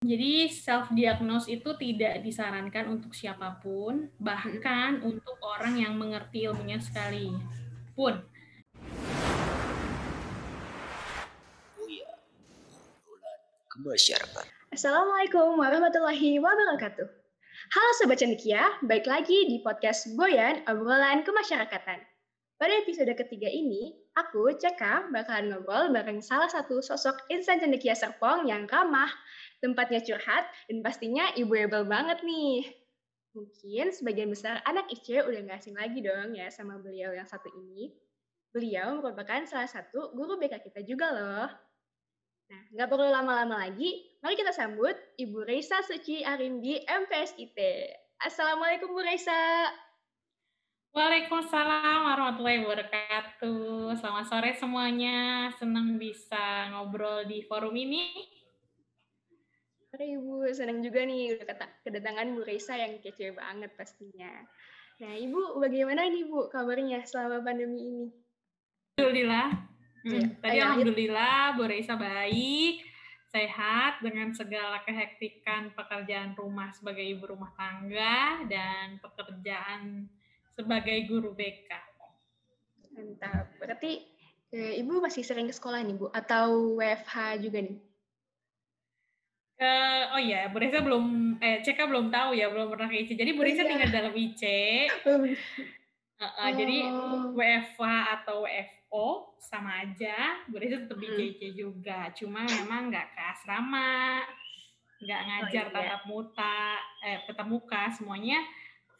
Jadi 0.00 0.48
self 0.48 0.88
diagnose 0.96 1.44
itu 1.52 1.76
tidak 1.76 2.24
disarankan 2.24 2.88
untuk 2.88 3.12
siapa 3.12 3.60
pun, 3.60 4.08
bahkan 4.16 4.96
untuk 5.04 5.36
orang 5.44 5.76
yang 5.76 5.92
mengerti 5.92 6.48
ilmunya 6.48 6.80
sekali 6.80 7.28
pun. 7.92 8.16
Masyarakat. 13.76 14.72
Assalamualaikum 14.72 15.60
warahmatullahi 15.60 16.40
wabarakatuh. 16.40 17.08
Halo 17.68 17.90
Sobat 18.00 18.24
Cendekia, 18.24 18.80
baik 18.80 19.04
lagi 19.04 19.52
di 19.52 19.60
podcast 19.60 20.16
Boyan 20.16 20.64
Obrolan 20.64 21.28
Kemasyarakatan. 21.28 22.00
Pada 22.60 22.76
episode 22.76 23.08
ketiga 23.16 23.48
ini, 23.48 23.96
aku, 24.12 24.52
Ceka, 24.52 25.08
bakalan 25.08 25.48
ngobrol 25.48 25.92
bareng 25.96 26.20
salah 26.20 26.48
satu 26.48 26.84
sosok 26.84 27.24
insan 27.32 27.56
cendekia 27.56 27.96
Serpong 27.96 28.44
yang 28.44 28.68
ramah, 28.68 29.08
tempatnya 29.60 30.00
curhat, 30.00 30.48
dan 30.66 30.80
pastinya 30.80 31.30
ibu 31.36 31.52
able 31.52 31.84
banget 31.86 32.24
nih. 32.24 32.66
Mungkin 33.30 33.94
sebagian 33.94 34.32
besar 34.32 34.58
anak 34.66 34.90
IC 34.90 35.22
udah 35.22 35.40
nggak 35.46 35.60
asing 35.62 35.78
lagi 35.78 36.02
dong 36.02 36.34
ya 36.34 36.50
sama 36.50 36.82
beliau 36.82 37.14
yang 37.14 37.28
satu 37.28 37.46
ini. 37.54 37.94
Beliau 38.50 38.98
merupakan 38.98 39.46
salah 39.46 39.70
satu 39.70 40.10
guru 40.18 40.34
BK 40.34 40.58
kita 40.66 40.82
juga 40.82 41.14
loh. 41.14 41.48
Nah, 42.50 42.62
nggak 42.74 42.88
perlu 42.90 43.06
lama-lama 43.06 43.62
lagi, 43.62 44.18
mari 44.18 44.34
kita 44.34 44.50
sambut 44.50 44.98
Ibu 45.14 45.46
Reisa 45.46 45.78
Suci 45.86 46.26
Arimbi 46.26 46.82
MPSIT. 46.82 47.54
Assalamualaikum 48.18 48.90
Bu 48.90 49.06
Reisa. 49.06 49.70
Waalaikumsalam 50.90 52.02
warahmatullahi 52.02 52.66
wabarakatuh. 52.66 53.94
Selamat 54.02 54.26
sore 54.26 54.50
semuanya. 54.58 55.46
Senang 55.54 55.94
bisa 56.02 56.74
ngobrol 56.74 57.22
di 57.30 57.46
forum 57.46 57.78
ini. 57.78 58.10
Oke 59.90 60.06
Ibu, 60.06 60.46
senang 60.54 60.86
juga 60.86 61.02
nih 61.02 61.34
udah 61.42 61.56
kedatangan 61.82 62.30
Bu 62.38 62.46
Reisa 62.46 62.78
yang 62.78 63.02
kece 63.02 63.34
banget 63.34 63.74
pastinya. 63.74 64.30
Nah 65.02 65.12
Ibu, 65.18 65.58
bagaimana 65.58 66.06
nih 66.06 66.30
Bu 66.30 66.46
kabarnya 66.46 67.02
selama 67.02 67.42
pandemi 67.42 67.90
ini? 67.90 68.06
Alhamdulillah. 69.02 69.48
Hmm, 70.06 70.14
ya, 70.14 70.20
tadi 70.38 70.58
Alhamdulillah 70.62 71.58
Bu 71.58 71.62
Reisa 71.66 71.98
baik, 71.98 72.86
sehat 73.34 73.98
dengan 73.98 74.30
segala 74.30 74.78
kehektikan 74.86 75.74
pekerjaan 75.74 76.38
rumah 76.38 76.70
sebagai 76.70 77.02
ibu 77.02 77.30
rumah 77.30 77.50
tangga 77.58 78.46
dan 78.46 79.02
pekerjaan 79.02 80.06
sebagai 80.54 81.10
guru 81.10 81.34
BK. 81.34 81.70
Mantap. 82.94 83.58
Berarti 83.58 84.02
eh, 84.54 84.78
Ibu 84.82 85.02
masih 85.02 85.26
sering 85.26 85.50
ke 85.50 85.54
sekolah 85.54 85.82
nih 85.82 85.98
Bu? 85.98 86.06
Atau 86.14 86.78
WFH 86.78 87.42
juga 87.42 87.58
nih? 87.62 87.89
Uh, 89.60 90.16
oh 90.16 90.20
iya, 90.24 90.48
Bu 90.48 90.56
Reza 90.56 90.80
belum, 90.80 91.36
eh 91.36 91.60
CK 91.60 91.84
belum 91.84 92.08
tahu 92.08 92.32
ya, 92.32 92.48
belum 92.48 92.72
pernah 92.72 92.88
ke 92.88 93.04
IC. 93.04 93.12
Jadi 93.12 93.30
Bu 93.36 93.44
Reza 93.44 93.60
oh, 93.60 93.68
iya. 93.68 93.70
tinggal 93.76 93.90
dalam 93.92 94.14
IC. 94.16 94.42
Uh, 95.04 95.28
uh, 96.16 96.24
oh. 96.24 96.50
Jadi 96.56 96.76
WFH 97.36 97.84
atau 98.08 98.48
WFO 98.48 99.36
sama 99.36 99.84
aja. 99.84 100.40
Bu 100.48 100.56
Reza 100.56 100.80
tetap 100.80 100.96
di 100.96 101.12
IC 101.12 101.40
hmm. 101.52 101.56
juga. 101.60 102.08
Cuma 102.16 102.48
memang 102.48 102.88
nggak 102.88 103.12
ke 103.12 103.20
asrama, 103.36 104.24
nggak 105.04 105.20
ngajar 105.28 105.64
oh, 105.68 105.68
iya. 105.68 105.76
tatap 105.76 106.02
muka, 106.08 106.60
eh 107.04 107.16
tatap 107.28 107.46
muka, 107.52 107.82
semuanya 107.92 108.40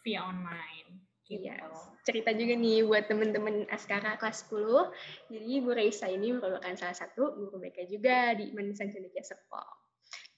via 0.04 0.28
online. 0.28 1.08
Gitu. 1.24 1.46
Iya, 1.46 1.56
cerita 2.04 2.36
juga 2.36 2.52
nih 2.58 2.84
buat 2.84 3.08
teman-teman 3.08 3.64
Askara 3.72 4.20
kelas 4.20 4.44
10. 4.52 4.92
Jadi 5.32 5.52
Bu 5.64 5.72
Reisa 5.72 6.04
ini 6.04 6.36
merupakan 6.36 6.76
salah 6.76 6.92
satu 6.92 7.32
guru 7.32 7.56
BK 7.64 7.88
juga 7.88 8.36
di 8.36 8.52
Manusan 8.52 8.92
Cendekia 8.92 9.24
Serpong. 9.24 9.79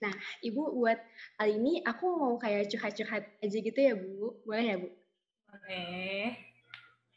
Nah, 0.02 0.14
Ibu 0.42 0.62
buat 0.74 0.98
kali 1.38 1.52
ini 1.58 1.72
aku 1.86 2.06
mau 2.18 2.34
kayak 2.36 2.68
curhat-curhat 2.74 3.24
aja 3.38 3.58
gitu 3.62 3.78
ya, 3.78 3.94
Bu. 3.94 4.42
Boleh 4.42 4.64
ya, 4.66 4.76
Bu? 4.82 4.88
Boleh. 5.46 6.26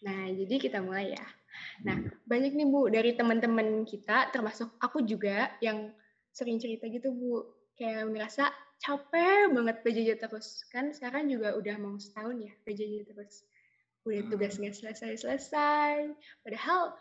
Nah, 0.05 0.29
jadi 0.29 0.55
kita 0.61 0.85
mulai 0.85 1.17
ya. 1.17 1.25
Nah, 1.81 1.97
banyak 2.29 2.53
nih, 2.53 2.67
Bu, 2.69 2.91
dari 2.93 3.17
teman-teman 3.17 3.83
kita, 3.89 4.29
termasuk 4.29 4.69
aku 4.77 5.01
juga, 5.01 5.55
yang 5.65 5.89
sering 6.29 6.61
cerita 6.61 6.85
gitu, 6.85 7.09
Bu. 7.09 7.41
Kayak 7.75 8.07
merasa 8.13 8.53
capek 8.83 9.51
banget 9.51 9.81
PJJ 9.81 10.09
terus. 10.19 10.63
Kan 10.69 10.91
sekarang 10.91 11.31
juga 11.31 11.55
udah 11.55 11.75
mau 11.79 11.95
setahun 11.97 12.37
ya 12.43 12.53
PJJ 12.67 13.07
terus. 13.07 13.43
Udah 14.05 14.21
hmm. 14.21 14.31
tugas 14.31 14.53
nggak 14.61 14.75
selesai-selesai. 14.75 16.13
Padahal 16.45 16.93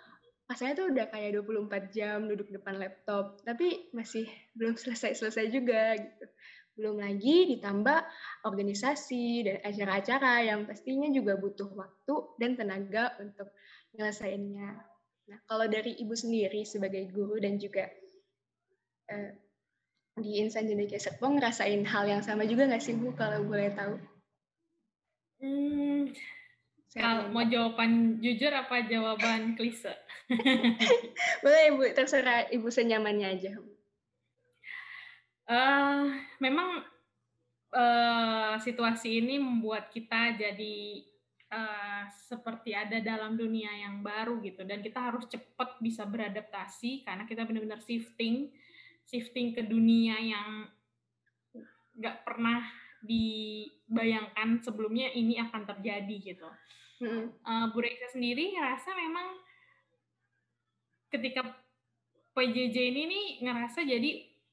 rasanya 0.44 0.75
tuh 0.77 0.87
udah 0.93 1.06
kayak 1.09 1.41
24 1.41 1.94
jam 1.94 2.28
duduk 2.28 2.53
depan 2.53 2.77
laptop, 2.77 3.41
tapi 3.43 3.88
masih 3.97 4.28
belum 4.53 4.77
selesai-selesai 4.77 5.49
juga 5.49 5.97
gitu. 5.97 6.27
Belum 6.75 6.99
lagi 6.99 7.55
ditambah 7.55 8.03
organisasi 8.44 9.47
dan 9.47 9.56
acara-acara 9.62 10.43
yang 10.43 10.66
pastinya 10.66 11.06
juga 11.15 11.38
butuh 11.38 11.71
waktu 11.71 12.15
dan 12.43 12.59
tenaga 12.59 13.15
untuk 13.22 13.49
nyelesainnya. 13.94 14.82
Nah, 15.25 15.38
kalau 15.49 15.65
dari 15.71 15.97
Ibu 16.03 16.12
sendiri 16.12 16.66
sebagai 16.69 17.09
guru 17.09 17.41
dan 17.41 17.56
juga 17.56 17.88
uh, 19.09 19.31
di 20.21 20.38
Insan 20.38 20.71
Cendekia 20.71 21.00
Serpong 21.00 21.41
ngerasain 21.41 21.82
hal 21.88 22.05
yang 22.06 22.22
sama 22.22 22.47
juga 22.47 22.71
nggak 22.71 22.84
sih 22.84 22.94
Bu 22.94 23.16
kalau 23.19 23.43
boleh 23.43 23.72
tahu? 23.75 23.94
Hmm, 25.43 26.15
kalau 26.94 27.27
mau 27.34 27.43
jawaban 27.43 28.22
jujur 28.22 28.55
apa 28.55 28.87
jawaban 28.87 29.59
klise? 29.59 29.91
Boleh 31.43 31.62
Ibu, 31.75 31.82
terserah 31.91 32.47
Ibu 32.55 32.71
senyamannya 32.71 33.28
aja. 33.34 33.53
Uh, 35.44 36.15
memang 36.41 36.87
uh, 37.75 38.56
situasi 38.62 39.21
ini 39.21 39.37
membuat 39.37 39.91
kita 39.93 40.38
jadi 40.38 41.05
uh, 41.53 42.09
seperti 42.31 42.72
ada 42.72 43.03
dalam 43.03 43.37
dunia 43.37 43.69
yang 43.84 44.00
baru 44.00 44.41
gitu 44.41 44.65
dan 44.65 44.81
kita 44.81 45.12
harus 45.12 45.28
cepat 45.28 45.76
bisa 45.84 46.09
beradaptasi 46.09 47.05
karena 47.05 47.28
kita 47.28 47.44
benar-benar 47.44 47.82
shifting 47.84 48.49
shifting 49.05 49.53
ke 49.53 49.61
dunia 49.61 50.16
yang 50.16 50.65
nggak 51.94 52.25
pernah 52.25 52.65
dibayangkan 53.05 54.65
sebelumnya 54.65 55.12
ini 55.12 55.37
akan 55.38 55.69
terjadi 55.69 56.34
gitu. 56.34 56.49
Hmm. 57.03 57.34
Uh, 57.43 57.66
Bu 57.75 57.82
Reksa 57.82 58.15
sendiri 58.15 58.55
ngerasa 58.55 58.94
memang 58.94 59.34
ketika 61.10 61.43
PJJ 62.34 62.77
ini 62.91 63.03
nih 63.06 63.27
ngerasa 63.47 63.87
jadi 63.87 64.10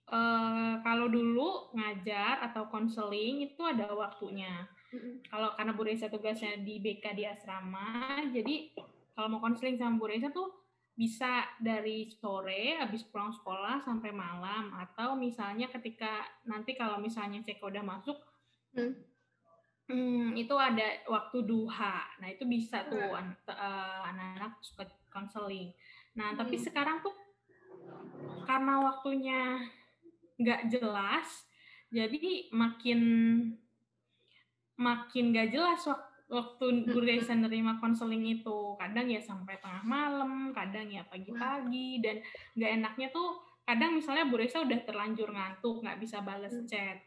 uh, 0.10 0.82
kalau 0.86 1.10
dulu 1.10 1.74
ngajar 1.74 2.42
atau 2.50 2.70
konseling 2.70 3.46
itu 3.50 3.62
ada 3.66 3.90
waktunya. 3.94 4.70
hmm 4.94 5.26
Kalau 5.30 5.54
karena 5.58 5.74
Bu 5.74 5.84
Reza 5.86 6.08
tugasnya 6.10 6.62
di 6.62 6.78
BK 6.78 7.06
di 7.18 7.24
asrama, 7.26 8.22
jadi 8.30 8.74
kalau 9.18 9.38
mau 9.38 9.42
konseling 9.42 9.78
sama 9.78 9.98
Bu 9.98 10.10
Reza 10.10 10.30
tuh 10.30 10.62
bisa 10.92 11.48
dari 11.58 12.12
sore 12.14 12.78
habis 12.78 13.02
pulang 13.08 13.34
sekolah 13.34 13.82
sampai 13.82 14.12
malam 14.12 14.76
atau 14.76 15.16
misalnya 15.16 15.72
ketika 15.72 16.28
nanti 16.46 16.76
kalau 16.76 17.00
misalnya 17.00 17.42
cek 17.42 17.64
udah 17.64 17.82
masuk 17.82 18.20
hmm 18.76 19.11
Hmm, 19.92 20.32
itu 20.40 20.56
ada 20.56 21.04
waktu 21.12 21.44
duha. 21.44 22.08
Nah, 22.24 22.28
itu 22.32 22.48
bisa 22.48 22.88
tuh 22.88 23.12
an 23.12 23.36
uh, 23.52 24.08
anak-anak 24.08 24.56
suka 24.64 24.88
konseling. 25.12 25.76
Nah, 26.16 26.32
tapi 26.40 26.56
hmm. 26.56 26.64
sekarang 26.64 27.04
tuh 27.04 27.12
karena 28.48 28.80
waktunya 28.80 29.68
nggak 30.40 30.72
jelas, 30.72 31.28
jadi 31.92 32.48
makin 32.56 33.00
makin 34.80 35.26
nggak 35.36 35.52
jelas 35.52 35.84
waktu 35.86 36.10
waktu 36.32 36.88
Bu 36.88 37.04
Reza 37.04 37.36
nerima 37.36 37.76
konseling 37.84 38.24
itu. 38.24 38.80
Kadang 38.80 39.12
ya 39.12 39.20
sampai 39.20 39.60
tengah 39.60 39.84
malam, 39.84 40.56
kadang 40.56 40.88
ya 40.88 41.04
pagi-pagi, 41.12 42.00
dan 42.00 42.24
nggak 42.56 42.72
enaknya 42.80 43.08
tuh 43.12 43.44
kadang 43.68 44.00
misalnya 44.00 44.32
Bu 44.32 44.40
Reza 44.40 44.64
udah 44.64 44.80
terlanjur 44.88 45.28
ngantuk, 45.36 45.84
nggak 45.84 46.00
bisa 46.00 46.24
balas 46.24 46.56
hmm. 46.56 46.66
chat 46.72 47.04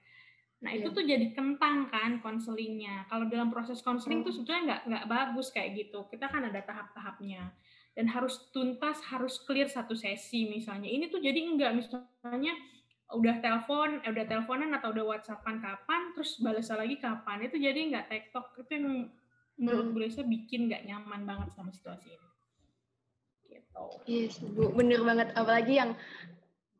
Nah 0.64 0.72
itu 0.72 0.88
yeah. 0.88 0.96
tuh 0.96 1.04
jadi 1.04 1.26
kentang 1.36 1.92
kan 1.92 2.24
konselingnya. 2.24 3.04
Kalau 3.12 3.28
dalam 3.28 3.52
proses 3.52 3.84
konseling 3.84 4.24
tuh 4.24 4.32
hmm. 4.32 4.36
sebetulnya 4.40 4.62
nggak 4.64 4.82
nggak 4.88 5.04
bagus 5.12 5.52
kayak 5.52 5.76
gitu. 5.76 6.08
Kita 6.08 6.32
kan 6.32 6.48
ada 6.48 6.64
tahap-tahapnya 6.64 7.52
dan 7.94 8.06
harus 8.08 8.48
tuntas, 8.48 8.98
harus 9.12 9.36
clear 9.44 9.68
satu 9.68 9.92
sesi 9.92 10.48
misalnya. 10.48 10.88
Ini 10.88 11.12
tuh 11.12 11.20
jadi 11.20 11.36
enggak 11.36 11.76
misalnya 11.76 12.56
udah 13.12 13.36
telepon, 13.44 14.00
eh, 14.00 14.10
udah 14.10 14.24
teleponan 14.24 14.72
atau 14.72 14.90
udah 14.90 15.04
WhatsAppan 15.04 15.60
kapan, 15.60 16.16
terus 16.16 16.40
balas 16.40 16.72
lagi 16.72 16.96
kapan. 16.96 17.44
Itu 17.44 17.60
jadi 17.60 17.78
nggak 17.92 18.08
tektok. 18.08 18.56
Itu 18.64 18.70
yang 18.72 19.12
menurut 19.60 19.92
hmm. 19.92 20.16
Bu 20.16 20.22
bikin 20.26 20.72
nggak 20.72 20.88
nyaman 20.88 21.28
banget 21.28 21.52
sama 21.52 21.70
situasi 21.76 22.08
ini. 22.08 22.28
Gitu. 23.52 23.84
Yes, 24.08 24.40
Bu. 24.40 24.72
Bener 24.72 25.04
banget. 25.04 25.28
Apalagi 25.36 25.76
yang 25.76 25.92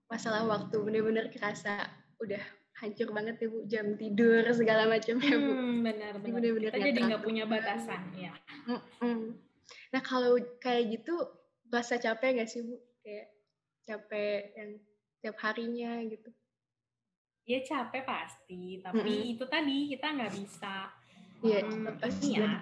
masalah 0.09 0.49
waktu 0.49 0.75
bener-bener 0.81 1.29
kerasa 1.29 1.85
udah 2.19 2.41
hancur 2.75 3.09
banget 3.15 3.38
ya 3.38 3.47
Bu 3.47 3.59
jam 3.71 3.87
tidur 3.94 4.43
segala 4.50 4.91
macam 4.91 5.17
ya 5.23 5.37
Bu. 5.38 5.50
Hmm, 5.55 5.87
benar 5.87 6.12
benar. 6.19 6.35
Bener 6.35 6.50
-bener 6.59 6.71
Kita 6.75 6.79
jadi 6.91 7.00
nggak 7.06 7.23
punya 7.23 7.44
batasan 7.47 8.03
ya. 8.19 8.35
Mm 8.67 8.81
-mm. 8.81 9.21
Nah 9.94 10.03
kalau 10.03 10.35
kayak 10.59 10.91
gitu 10.91 11.15
rasa 11.71 12.03
capek 12.03 12.41
nggak 12.41 12.50
sih 12.50 12.67
Bu? 12.67 12.76
Kayak 13.06 13.26
capek 13.87 14.41
yang 14.59 14.71
tiap 15.23 15.37
harinya 15.41 16.03
gitu. 16.03 16.31
Ya 17.44 17.61
capek 17.61 18.03
pasti, 18.09 18.81
tapi 18.81 19.05
mm 19.05 19.20
-mm. 19.20 19.32
itu 19.37 19.44
tadi 19.47 19.77
kita 19.93 20.06
nggak 20.17 20.32
bisa. 20.32 20.77
Iya, 21.44 21.61
hmm, 21.61 21.85
lepas 21.85 22.15
ya. 22.25 22.56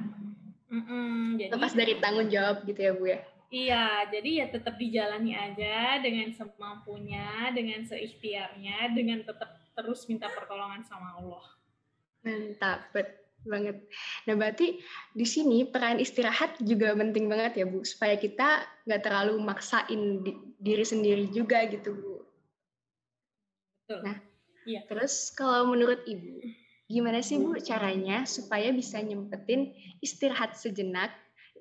Mm 0.66 0.82
-mm, 0.82 1.18
jadi, 1.38 1.50
lepas 1.54 1.72
dari 1.78 1.94
tanggung 2.02 2.26
jawab 2.26 2.66
gitu 2.66 2.80
ya 2.82 2.92
Bu 2.98 3.04
ya. 3.06 3.20
Iya, 3.52 3.84
jadi 4.08 4.30
ya 4.42 4.46
tetap 4.48 4.80
dijalani 4.80 5.36
aja 5.36 6.00
dengan 6.00 6.32
semampunya, 6.32 7.52
dengan 7.52 7.84
seikhtiarnya, 7.84 8.96
dengan 8.96 9.22
tetap 9.22 9.61
terus 9.72 10.04
minta 10.08 10.28
pertolongan 10.28 10.84
sama 10.84 11.16
Allah. 11.18 11.44
Mantap, 12.22 12.92
banget. 13.46 13.76
Nah, 14.26 14.34
berarti 14.38 14.78
di 15.12 15.26
sini 15.26 15.66
peran 15.66 15.98
istirahat 15.98 16.58
juga 16.62 16.94
penting 16.94 17.26
banget 17.26 17.62
ya, 17.62 17.66
Bu, 17.66 17.82
supaya 17.82 18.14
kita 18.14 18.62
nggak 18.86 19.02
terlalu 19.02 19.34
maksain 19.42 20.22
di, 20.22 20.32
diri 20.62 20.84
sendiri 20.86 21.26
juga 21.34 21.66
gitu, 21.66 21.90
Bu. 21.94 22.14
Betul. 23.82 24.00
Nah, 24.06 24.16
iya. 24.64 24.80
terus 24.86 25.34
kalau 25.34 25.74
menurut 25.74 26.00
Ibu, 26.06 26.46
gimana 26.86 27.18
sih 27.20 27.42
Bu 27.42 27.58
caranya 27.58 28.22
supaya 28.24 28.70
bisa 28.70 29.02
nyempetin 29.02 29.74
istirahat 29.98 30.54
sejenak 30.54 31.10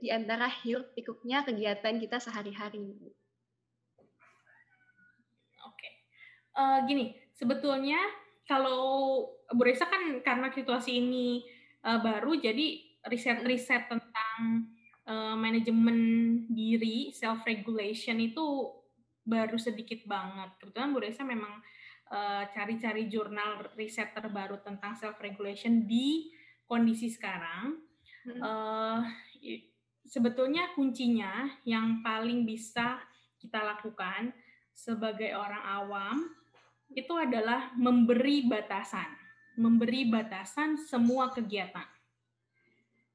di 0.02 0.10
antara 0.10 0.50
hiruk 0.62 0.94
pikuknya 0.98 1.46
kegiatan 1.46 1.98
kita 2.02 2.18
sehari-hari. 2.18 2.81
Oke, 5.62 5.78
okay. 5.78 5.94
uh, 6.57 6.81
gini, 6.90 7.14
sebetulnya 7.42 7.98
kalau 8.46 9.26
Bu 9.50 9.66
Reza 9.66 9.90
kan 9.90 10.22
karena 10.22 10.54
situasi 10.54 11.02
ini 11.02 11.42
uh, 11.82 11.98
baru, 11.98 12.38
jadi 12.38 12.78
riset-riset 13.10 13.90
tentang 13.90 14.70
uh, 15.10 15.34
manajemen 15.34 15.98
diri, 16.54 17.10
self 17.10 17.42
regulation 17.50 18.22
itu 18.22 18.70
baru 19.26 19.58
sedikit 19.58 20.06
banget. 20.06 20.54
Kebetulan 20.62 20.94
Bu 20.94 21.02
Reza 21.02 21.26
memang 21.26 21.58
cari-cari 22.52 23.08
uh, 23.08 23.10
jurnal 23.10 23.72
riset 23.80 24.12
terbaru 24.12 24.60
tentang 24.60 25.00
self 25.00 25.16
regulation 25.24 25.88
di 25.88 26.28
kondisi 26.68 27.08
sekarang. 27.08 27.80
Hmm. 28.28 28.42
Uh, 28.44 29.00
sebetulnya 30.06 30.76
kuncinya 30.76 31.48
yang 31.64 32.04
paling 32.04 32.44
bisa 32.44 33.00
kita 33.40 33.64
lakukan 33.64 34.36
sebagai 34.76 35.32
orang 35.34 35.64
awam 35.64 36.18
itu 36.92 37.14
adalah 37.16 37.72
memberi 37.80 38.48
batasan, 38.48 39.08
memberi 39.56 40.08
batasan 40.12 40.76
semua 40.76 41.32
kegiatan. 41.32 41.88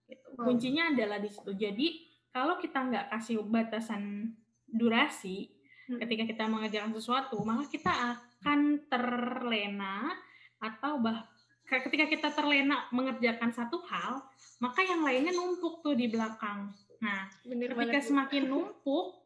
Gitu. 0.07 0.29
Kuncinya 0.39 0.93
adalah 0.95 1.19
di 1.21 1.29
situ. 1.29 1.53
Jadi 1.53 2.07
kalau 2.33 2.61
kita 2.61 2.85
nggak 2.85 3.07
kasih 3.13 3.43
batasan 3.45 4.33
durasi 4.69 5.51
hmm. 5.89 5.99
ketika 6.05 6.25
kita 6.29 6.45
mengerjakan 6.49 6.93
sesuatu, 6.93 7.41
maka 7.45 7.65
kita 7.69 7.93
akan 7.93 8.61
terlena 8.89 10.15
atau 10.61 11.01
bah 11.01 11.29
ketika 11.67 12.07
kita 12.07 12.29
terlena 12.31 12.87
mengerjakan 12.95 13.51
satu 13.51 13.83
hal, 13.91 14.23
maka 14.63 14.87
yang 14.87 15.03
lainnya 15.03 15.35
numpuk 15.35 15.83
tuh 15.83 15.99
di 15.99 16.07
belakang. 16.07 16.71
Nah, 17.03 17.27
Bener 17.43 17.75
ketika 17.75 17.99
banget. 17.99 18.07
semakin 18.07 18.43
numpuk, 18.55 19.26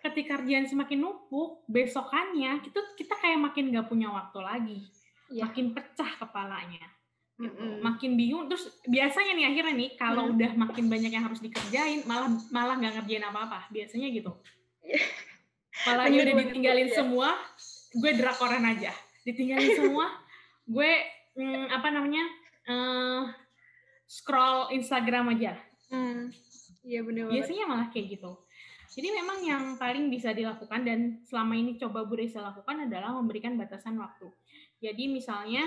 ketika 0.00 0.40
kerjaan 0.40 0.66
semakin 0.66 0.98
numpuk, 1.00 1.64
besokannya 1.68 2.60
kita 2.64 2.80
kita 2.96 3.14
kayak 3.20 3.38
makin 3.40 3.72
nggak 3.72 3.86
punya 3.88 4.08
waktu 4.08 4.38
lagi, 4.40 4.78
ya. 5.28 5.44
makin 5.48 5.76
pecah 5.76 6.10
kepalanya, 6.16 6.84
mm-hmm. 7.36 7.84
makin 7.84 8.16
bingung. 8.16 8.48
Terus 8.48 8.70
biasanya 8.88 9.32
nih 9.36 9.46
akhirnya 9.52 9.74
nih 9.76 9.90
kalau 10.00 10.28
mm. 10.28 10.32
udah 10.36 10.50
makin 10.56 10.86
banyak 10.88 11.12
yang 11.12 11.24
harus 11.24 11.40
dikerjain, 11.44 12.04
malah 12.08 12.28
malah 12.48 12.74
nggak 12.80 13.00
ngerjain 13.00 13.24
apa-apa. 13.24 13.68
Biasanya 13.68 14.08
gitu. 14.12 14.32
Palanya 15.84 16.18
udah 16.28 16.34
ditinggalin 16.44 16.88
ya. 16.92 16.96
semua, 16.96 17.28
gue 17.96 18.10
drakoran 18.16 18.64
aja. 18.68 18.92
Ditinggalin 19.24 19.72
semua, 19.76 20.06
gue 20.64 20.90
mm, 21.36 21.66
apa 21.72 21.88
namanya 21.88 22.24
uh, 22.68 23.22
scroll 24.04 24.72
Instagram 24.76 25.36
aja. 25.36 25.56
Mm 25.92 26.50
Iya 26.80 27.00
benar. 27.04 27.28
Biasanya 27.28 27.64
malah 27.68 27.88
kayak 27.92 28.16
gitu. 28.16 28.32
Jadi 28.90 29.08
memang 29.14 29.38
yang 29.46 29.64
paling 29.78 30.10
bisa 30.10 30.34
dilakukan 30.34 30.82
dan 30.82 31.22
selama 31.22 31.54
ini 31.54 31.78
coba 31.78 32.02
Bu 32.02 32.18
Reza 32.18 32.42
lakukan 32.42 32.90
adalah 32.90 33.14
memberikan 33.14 33.54
batasan 33.54 33.94
waktu. 34.02 34.26
Jadi 34.82 35.06
misalnya 35.06 35.62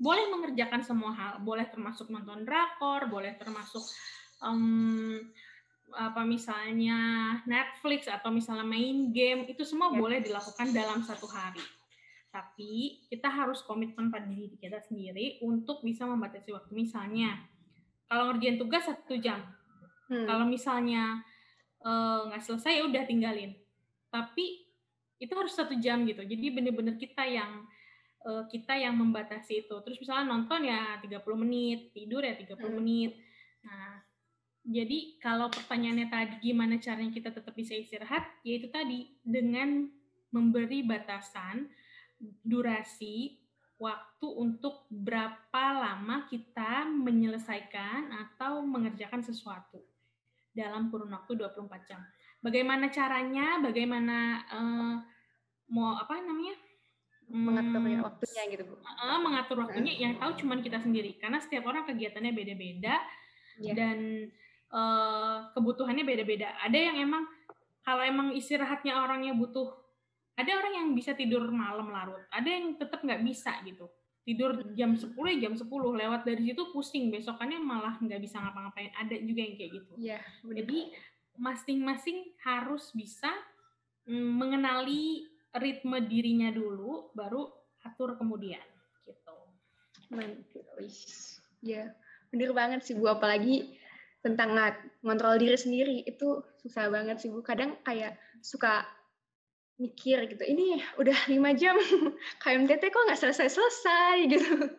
boleh 0.00 0.32
mengerjakan 0.32 0.80
semua 0.80 1.12
hal, 1.12 1.44
boleh 1.44 1.68
termasuk 1.68 2.08
nonton 2.08 2.48
drakor, 2.48 3.04
boleh 3.12 3.36
termasuk 3.36 3.84
um, 4.40 5.20
apa 5.92 6.24
misalnya 6.24 6.96
Netflix 7.44 8.08
atau 8.08 8.32
misalnya 8.32 8.64
main 8.64 9.12
game 9.12 9.44
itu 9.52 9.60
semua 9.68 9.92
ya. 9.92 10.00
boleh 10.00 10.18
dilakukan 10.24 10.72
dalam 10.72 11.04
satu 11.04 11.28
hari. 11.28 11.60
Tapi 12.32 13.04
kita 13.12 13.28
harus 13.28 13.60
komitmen 13.60 14.08
pada 14.08 14.24
diri 14.24 14.56
kita 14.56 14.80
sendiri 14.80 15.36
untuk 15.44 15.84
bisa 15.84 16.08
membatasi 16.08 16.48
waktu. 16.56 16.72
Misalnya 16.72 17.44
kalau 18.08 18.32
ngerjain 18.32 18.56
tugas 18.56 18.88
satu 18.88 19.20
jam, 19.20 19.44
Hmm. 20.12 20.28
Kalau 20.28 20.44
misalnya 20.44 21.24
nggak 21.82 22.42
uh, 22.42 22.46
selesai 22.46 22.78
ya 22.78 22.82
udah 22.86 23.02
tinggalin. 23.04 23.52
Tapi 24.08 24.66
itu 25.22 25.32
harus 25.34 25.54
satu 25.54 25.78
jam 25.78 26.02
gitu. 26.06 26.22
Jadi 26.22 26.46
bener-bener 26.50 26.98
kita 26.98 27.22
yang 27.26 27.62
uh, 28.26 28.46
kita 28.50 28.74
yang 28.78 28.98
membatasi 28.98 29.66
itu. 29.66 29.76
Terus 29.82 29.98
misalnya 30.02 30.34
nonton 30.34 30.66
ya 30.66 30.98
30 31.02 31.22
menit, 31.38 31.94
tidur 31.94 32.22
ya 32.22 32.34
30 32.34 32.58
hmm. 32.58 32.72
menit. 32.78 33.12
Nah, 33.62 34.02
jadi 34.62 35.18
kalau 35.18 35.50
pertanyaannya 35.50 36.06
tadi 36.10 36.34
gimana 36.42 36.78
caranya 36.78 37.10
kita 37.10 37.34
tetap 37.34 37.54
bisa 37.54 37.74
istirahat, 37.74 38.26
yaitu 38.46 38.70
tadi 38.70 39.10
dengan 39.22 39.90
memberi 40.30 40.86
batasan 40.86 41.66
durasi 42.42 43.42
waktu 43.82 44.26
untuk 44.30 44.86
berapa 44.86 45.64
lama 45.74 46.30
kita 46.30 46.86
menyelesaikan 46.86 48.14
atau 48.14 48.62
mengerjakan 48.62 49.26
sesuatu 49.26 49.82
dalam 50.52 50.92
kurun 50.92 51.12
waktu 51.12 51.32
24 51.36 51.88
jam. 51.88 52.00
Bagaimana 52.44 52.92
caranya? 52.92 53.58
Bagaimana 53.60 54.16
uh, 54.52 54.94
mau 55.72 55.96
apa 55.96 56.20
namanya? 56.20 56.56
mengatur 57.32 57.80
hmm, 57.80 58.04
waktunya 58.04 58.42
gitu 58.52 58.62
bu. 58.68 58.76
Uh, 58.84 59.18
mengatur 59.24 59.56
waktunya 59.64 59.96
yang 59.96 60.20
tahu 60.20 60.36
cuma 60.36 60.60
kita 60.60 60.76
sendiri 60.76 61.16
karena 61.16 61.40
setiap 61.40 61.64
orang 61.64 61.88
kegiatannya 61.88 62.28
beda-beda 62.28 63.00
yeah. 63.56 63.72
dan 63.72 64.28
uh, 64.68 65.48
kebutuhannya 65.56 66.04
beda-beda. 66.04 66.52
Ada 66.60 66.76
yang 66.76 66.96
emang 67.08 67.24
kalau 67.88 68.04
emang 68.04 68.36
istirahatnya 68.36 69.00
orangnya 69.00 69.32
butuh, 69.32 69.72
ada 70.36 70.50
orang 70.60 70.72
yang 70.76 70.88
bisa 70.92 71.16
tidur 71.16 71.48
malam 71.48 71.88
larut, 71.88 72.20
ada 72.28 72.46
yang 72.46 72.76
tetap 72.76 73.00
nggak 73.00 73.24
bisa 73.24 73.56
gitu 73.64 73.88
tidur 74.22 74.54
jam 74.78 74.94
10 74.94 75.12
ya 75.14 75.36
jam 75.48 75.54
10 75.58 75.66
lewat 75.72 76.22
dari 76.22 76.42
situ 76.50 76.62
pusing. 76.70 77.10
Besokannya 77.10 77.58
malah 77.58 77.98
nggak 77.98 78.20
bisa 78.22 78.38
ngapa-ngapain. 78.38 78.94
Ada 78.94 79.18
juga 79.22 79.40
yang 79.42 79.54
kayak 79.58 79.70
gitu. 79.82 79.92
Ya, 79.98 80.18
jadi 80.46 80.94
masing-masing 81.38 82.36
harus 82.44 82.92
bisa 82.94 83.30
mm, 84.06 84.30
mengenali 84.38 85.26
ritme 85.58 85.98
dirinya 86.06 86.48
dulu 86.54 87.12
baru 87.12 87.50
atur 87.82 88.14
kemudian. 88.14 88.62
Gitu. 89.04 89.34
Ya 91.62 91.92
bener 92.32 92.54
banget 92.54 92.86
sih 92.86 92.94
bu. 92.94 93.10
Apalagi 93.10 93.76
tentang 94.22 94.54
ngontrol 95.02 95.36
diri 95.42 95.58
sendiri. 95.58 96.06
Itu 96.06 96.46
susah 96.62 96.88
banget 96.88 97.20
sih 97.20 97.28
bu. 97.28 97.42
Kadang 97.42 97.76
kayak 97.82 98.16
suka 98.38 98.86
mikir 99.82 100.30
gitu 100.30 100.44
ini 100.46 100.78
udah 100.94 101.18
lima 101.26 101.50
jam 101.58 101.74
KMTT 102.42 102.82
kok 102.94 103.02
nggak 103.10 103.18
selesai-selesai? 103.18 104.16
Gitu. 104.32 104.70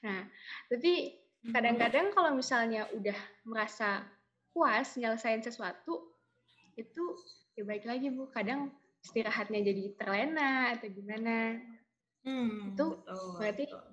Nah 0.00 0.24
tapi 0.72 1.12
kadang-kadang 1.52 2.08
kalau 2.16 2.32
misalnya 2.32 2.88
udah 2.96 3.18
merasa 3.44 4.08
puas 4.56 4.96
nyelesain 4.96 5.44
sesuatu 5.44 6.08
itu 6.80 7.04
ya 7.60 7.68
baik 7.68 7.84
lagi 7.84 8.08
bu. 8.08 8.32
Kadang 8.32 8.72
istirahatnya 9.04 9.60
jadi 9.60 9.84
terlena 10.00 10.72
atau 10.74 10.88
gimana. 10.88 11.60
Hmm, 12.24 12.74
itu 12.74 12.86
betul, 12.98 13.24
berarti 13.38 13.64
betul. 13.68 13.84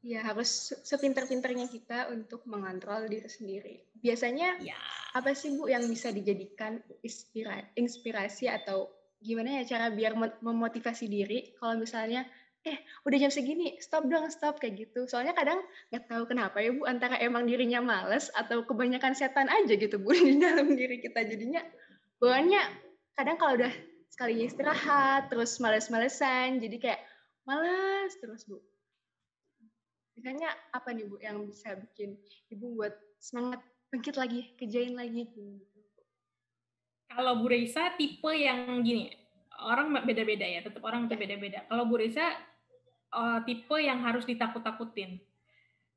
ya 0.00 0.20
harus 0.24 0.72
sepinter-pinternya 0.86 1.66
kita 1.68 2.12
untuk 2.12 2.44
mengontrol 2.46 3.08
diri 3.08 3.26
sendiri. 3.26 3.74
Biasanya 3.98 4.60
ya. 4.62 4.78
apa 5.16 5.34
sih 5.34 5.56
bu 5.56 5.66
yang 5.66 5.84
bisa 5.88 6.14
dijadikan 6.14 6.78
inspirasi 7.74 8.46
atau 8.46 8.99
gimana 9.20 9.60
ya 9.60 9.76
cara 9.76 9.92
biar 9.92 10.16
memotivasi 10.40 11.04
diri 11.04 11.52
kalau 11.60 11.76
misalnya 11.76 12.24
eh 12.60 12.76
udah 13.08 13.16
jam 13.16 13.32
segini 13.32 13.80
stop 13.80 14.04
dong 14.08 14.28
stop 14.28 14.60
kayak 14.60 14.88
gitu. 14.88 15.08
Soalnya 15.08 15.32
kadang 15.32 15.64
nggak 15.92 16.04
tahu 16.08 16.28
kenapa 16.28 16.60
ya 16.60 16.76
bu 16.76 16.84
antara 16.84 17.16
emang 17.20 17.48
dirinya 17.48 17.80
males 17.80 18.28
atau 18.36 18.64
kebanyakan 18.64 19.16
setan 19.16 19.48
aja 19.48 19.72
gitu 19.76 19.96
bu 19.96 20.12
di 20.28 20.36
dalam 20.40 20.76
diri 20.76 21.00
kita. 21.00 21.24
Jadinya 21.24 21.64
bawaannya 22.20 22.60
kadang 23.16 23.36
kalau 23.40 23.56
udah 23.60 23.72
sekalinya 24.12 24.44
istirahat 24.44 25.32
terus 25.32 25.56
males-malesan 25.56 26.60
jadi 26.60 26.76
kayak 26.76 27.00
males 27.48 28.12
terus 28.20 28.44
bu. 28.44 28.60
Biasanya 30.16 30.52
apa 30.76 30.92
nih 30.92 31.08
bu 31.08 31.16
yang 31.24 31.48
bisa 31.48 31.80
bikin 31.80 32.20
ibu 32.52 32.76
buat 32.76 32.92
semangat 33.20 33.64
bangkit 33.88 34.20
lagi 34.20 34.52
kerjain 34.60 34.92
lagi 34.92 35.32
gitu 35.32 35.64
kalau 37.10 37.42
Bu 37.42 37.50
Reisa 37.50 37.92
tipe 37.98 38.30
yang 38.30 38.80
gini, 38.86 39.10
orang 39.60 39.92
beda-beda 40.06 40.46
ya, 40.46 40.62
tetap 40.62 40.80
orang 40.86 41.10
itu 41.10 41.18
beda-beda. 41.18 41.66
Kalau 41.66 41.84
Bu 41.90 41.98
Reisa 41.98 42.38
uh, 43.14 43.38
tipe 43.44 43.76
yang 43.78 44.00
harus 44.02 44.24
ditakut-takutin. 44.24 45.18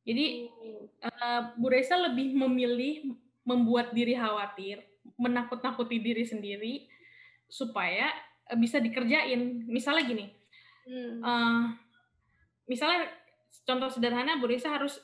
Jadi 0.03 0.51
uh, 1.00 1.55
Bu 1.55 1.72
Reza 1.72 1.96
lebih 1.96 2.36
memilih 2.36 3.15
membuat 3.48 3.96
diri 3.96 4.20
khawatir, 4.20 4.84
menakut-nakuti 5.15 6.00
diri 6.00 6.27
sendiri 6.27 6.74
supaya 7.48 8.12
uh, 8.51 8.58
bisa 8.60 8.84
dikerjain. 8.84 9.63
Misalnya 9.70 10.03
gini, 10.03 10.25
hmm. 10.89 11.24
uh, 11.24 11.63
misalnya 12.67 13.08
contoh 13.63 13.88
sederhana 13.88 14.36
Bu 14.43 14.51
Reza 14.51 14.75
harus 14.75 15.00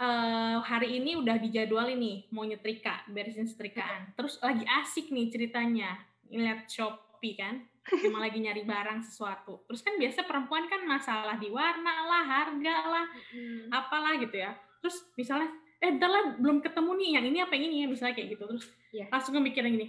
uh, 0.00 0.56
hari 0.64 0.98
ini 0.98 1.20
udah 1.20 1.36
dijadwal 1.36 1.86
ini 1.92 2.26
mau 2.32 2.42
nyetrika, 2.48 3.04
beresin 3.12 3.46
setrikaan. 3.46 4.16
Terus 4.16 4.40
lagi 4.40 4.64
asik 4.64 5.12
nih 5.12 5.28
ceritanya, 5.28 6.00
ngeliat 6.32 6.66
Shopee 6.66 7.36
kan 7.36 7.60
emang 7.90 8.22
lagi 8.24 8.40
nyari 8.40 8.64
barang 8.64 9.04
sesuatu. 9.04 9.62
Terus 9.68 9.80
kan 9.84 9.94
biasa 10.00 10.24
perempuan 10.24 10.64
kan 10.66 10.82
masalah 10.88 11.36
di 11.36 11.52
warna 11.52 11.94
lah, 12.08 12.24
harga 12.24 12.76
lah, 12.88 13.06
hmm. 13.36 13.68
apalah 13.68 14.16
gitu 14.16 14.40
ya. 14.40 14.56
Terus 14.80 15.04
misalnya, 15.14 15.52
eh 15.84 15.92
ntar 15.92 16.08
lah 16.08 16.24
belum 16.40 16.64
ketemu 16.64 16.90
nih 16.96 17.10
yang 17.20 17.24
ini 17.28 17.38
apa 17.44 17.52
yang 17.54 17.64
ini 17.68 17.76
ya, 17.84 17.86
misalnya 17.92 18.14
kayak 18.16 18.28
gitu. 18.34 18.44
Terus 18.48 18.64
yeah. 18.96 19.08
langsung 19.12 19.36
mikirin 19.38 19.76
gini, 19.76 19.88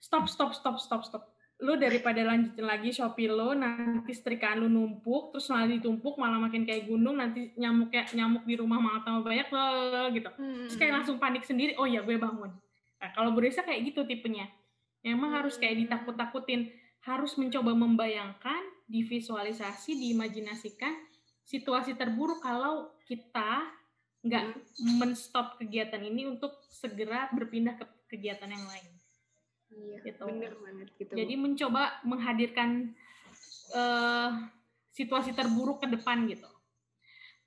stop, 0.00 0.24
stop, 0.26 0.56
stop, 0.56 0.80
stop, 0.80 1.04
stop. 1.04 1.35
Lu 1.56 1.80
daripada 1.80 2.20
lanjutin 2.20 2.68
lagi 2.68 2.92
Shopee 2.92 3.32
lo, 3.32 3.56
nanti 3.56 4.12
setrikaan 4.12 4.60
lu 4.60 4.68
numpuk, 4.68 5.32
terus 5.32 5.48
malah 5.48 5.72
ditumpuk, 5.72 6.20
malah 6.20 6.36
makin 6.36 6.68
kayak 6.68 6.84
gunung, 6.84 7.16
nanti 7.16 7.56
nyamuk 7.56 7.88
kayak 7.88 8.12
nyamuk 8.12 8.44
di 8.44 8.60
rumah 8.60 8.76
malah 8.76 9.00
tambah 9.00 9.24
banyak, 9.24 9.48
loh, 9.48 10.08
gitu. 10.12 10.30
Hmm. 10.36 10.68
Terus 10.68 10.76
kayak 10.76 10.92
langsung 11.00 11.16
panik 11.16 11.48
sendiri, 11.48 11.72
oh 11.80 11.88
ya 11.88 12.04
gue 12.04 12.20
bangun. 12.20 12.52
Nah, 13.00 13.10
kalau 13.16 13.32
Bu 13.32 13.40
kayak 13.40 13.80
gitu 13.88 14.04
tipenya. 14.04 14.52
Emang 15.00 15.32
hmm. 15.32 15.38
harus 15.40 15.56
kayak 15.56 15.80
ditakut-takutin 15.80 16.68
harus 17.06 17.38
mencoba 17.38 17.72
membayangkan, 17.72 18.62
divisualisasi, 18.90 19.94
diimajinasikan 19.94 20.92
situasi 21.46 21.94
terburuk 21.94 22.42
kalau 22.42 22.90
kita 23.06 23.70
nggak 24.26 24.44
hmm. 24.58 24.98
menstop 24.98 25.54
kegiatan 25.62 26.02
ini 26.02 26.26
untuk 26.26 26.58
segera 26.66 27.30
berpindah 27.30 27.78
ke 27.78 27.86
kegiatan 28.10 28.50
yang 28.50 28.66
lain. 28.66 28.95
Iya, 29.76 29.98
gitu. 30.08 30.24
bener 30.24 30.54
banget 30.56 30.88
gitu. 30.96 31.12
Jadi 31.12 31.34
mencoba 31.36 32.00
menghadirkan 32.02 32.96
uh, 33.76 34.30
situasi 34.96 35.36
terburuk 35.36 35.84
ke 35.84 35.88
depan 35.92 36.24
gitu. 36.26 36.48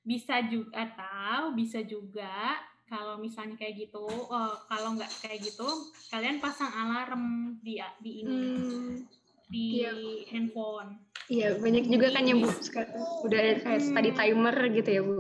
Bisa 0.06 0.46
juga 0.46 0.86
atau 0.86 1.58
bisa 1.58 1.82
juga 1.82 2.62
kalau 2.90 3.22
misalnya 3.22 3.54
kayak 3.58 3.90
gitu, 3.90 4.06
uh, 4.30 4.56
kalau 4.66 4.98
nggak 4.98 5.10
kayak 5.22 5.46
gitu, 5.46 5.68
kalian 6.10 6.42
pasang 6.42 6.74
alarm 6.74 7.58
di 7.62 7.78
di 8.02 8.12
ini. 8.26 8.38
Hmm 8.58 9.20
di 9.50 9.82
iya. 9.82 9.92
handphone. 10.30 11.02
Iya, 11.30 11.62
banyak 11.62 11.86
juga 11.90 12.08
kan 12.10 12.26
yang 12.26 12.42
Bu 12.42 12.50
sekarang 12.50 12.94
udah 13.26 13.38
ada 13.38 13.54
kayak 13.62 13.82
hmm. 13.82 13.90
study 13.94 14.12
timer 14.18 14.56
gitu 14.74 14.90
ya, 14.90 15.02
Bu. 15.06 15.20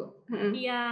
Iya, 0.54 0.86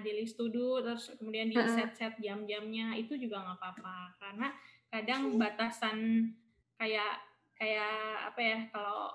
di 0.00 0.10
list 0.16 0.36
to 0.36 0.48
do 0.48 0.80
terus 0.80 1.12
kemudian 1.16 1.48
di 1.48 1.56
set-set 1.56 2.16
jam-jamnya 2.20 2.96
itu 2.96 3.16
juga 3.16 3.44
nggak 3.44 3.58
apa-apa 3.60 3.96
karena 4.20 4.48
kadang 4.92 5.40
batasan 5.40 6.28
kayak 6.76 7.24
kayak 7.56 8.28
apa 8.28 8.40
ya 8.40 8.58
kalau 8.68 9.08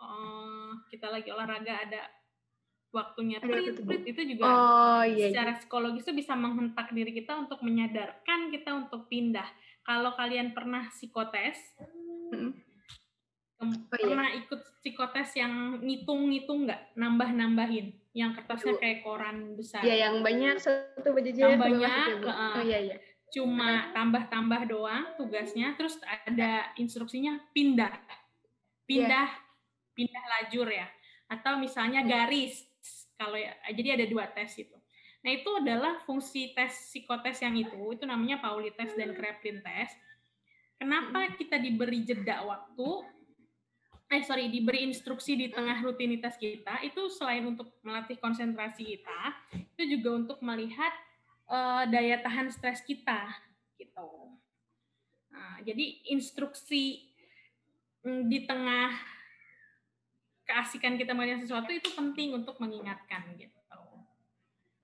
uh, 0.00 0.72
kita 0.88 1.12
lagi 1.12 1.28
olahraga 1.28 1.84
ada 1.84 2.08
waktunya 2.94 3.42
prit, 3.42 3.76
prit 3.84 4.04
itu 4.06 4.22
juga 4.34 4.46
oh, 4.46 5.02
iya, 5.04 5.28
secara 5.28 5.52
iya. 5.52 5.58
psikologis 5.60 6.06
itu 6.06 6.14
bisa 6.14 6.32
menghentak 6.38 6.94
diri 6.94 7.12
kita 7.12 7.34
untuk 7.36 7.60
menyadarkan 7.60 8.54
kita 8.54 8.70
untuk 8.70 9.10
pindah. 9.10 9.46
Kalau 9.84 10.16
kalian 10.16 10.56
pernah 10.56 10.88
psikotes, 10.88 11.58
Hmm. 12.34 12.50
Oh, 13.62 13.70
iya. 13.70 13.86
Pernah 13.86 14.28
ikut 14.34 14.60
psikotes 14.82 15.30
yang 15.38 15.78
ngitung-ngitung 15.80 16.66
nggak? 16.66 16.98
Nambah-nambahin. 16.98 17.94
Yang 18.14 18.30
kertasnya 18.42 18.74
kayak 18.78 18.98
koran 19.06 19.54
besar. 19.58 19.82
Iya, 19.82 20.10
yang 20.10 20.22
banyak 20.22 20.58
satu 20.58 21.08
baju 21.14 21.30
Yang 21.30 21.58
banyak. 21.58 22.18
Uh, 22.26 22.58
oh 22.58 22.62
iya, 22.66 22.78
iya. 22.90 22.96
Cuma 23.34 23.90
tambah-tambah 23.90 24.70
doang 24.70 25.18
tugasnya. 25.18 25.74
Terus 25.74 25.98
ada 26.06 26.70
instruksinya 26.78 27.42
pindah. 27.50 27.90
Pindah. 28.86 29.28
Yeah. 29.34 29.94
Pindah 29.98 30.24
lajur 30.38 30.70
ya. 30.70 30.86
Atau 31.26 31.58
misalnya 31.58 32.06
garis. 32.06 32.62
Kalau 33.18 33.34
ya, 33.34 33.50
jadi 33.74 33.98
ada 33.98 34.06
dua 34.06 34.30
tes 34.30 34.54
itu. 34.54 34.74
Nah, 35.24 35.30
itu 35.34 35.50
adalah 35.56 35.98
fungsi 36.06 36.54
tes 36.54 36.94
psikotes 36.94 37.42
yang 37.42 37.58
itu. 37.58 37.74
Itu 37.90 38.06
namanya 38.06 38.38
Pauli 38.38 38.70
test 38.70 38.94
dan 38.94 39.10
Kraepelin 39.16 39.64
test 39.64 39.98
Kenapa 40.78 41.30
kita 41.38 41.56
diberi 41.56 42.02
jeda 42.02 42.42
waktu? 42.44 42.88
Eh 44.10 44.22
sorry, 44.22 44.52
diberi 44.52 44.84
instruksi 44.84 45.32
di 45.32 45.48
tengah 45.48 45.80
rutinitas 45.80 46.36
kita 46.36 46.82
itu 46.84 47.08
selain 47.08 47.46
untuk 47.48 47.72
melatih 47.80 48.20
konsentrasi 48.20 48.84
kita, 48.84 49.20
itu 49.54 49.96
juga 49.96 50.08
untuk 50.12 50.38
melihat 50.44 50.92
uh, 51.50 51.84
daya 51.88 52.20
tahan 52.20 52.48
stres 52.52 52.84
kita, 52.84 53.28
gitu. 53.76 54.34
Nah, 55.34 55.58
jadi 55.66 56.04
instruksi 56.14 57.10
mm, 58.06 58.22
di 58.30 58.46
tengah 58.46 58.94
keasikan 60.44 61.00
kita 61.00 61.16
melihat 61.16 61.40
sesuatu 61.40 61.72
itu 61.72 61.90
penting 61.96 62.36
untuk 62.36 62.60
mengingatkan 62.60 63.24
gitu. 63.40 63.54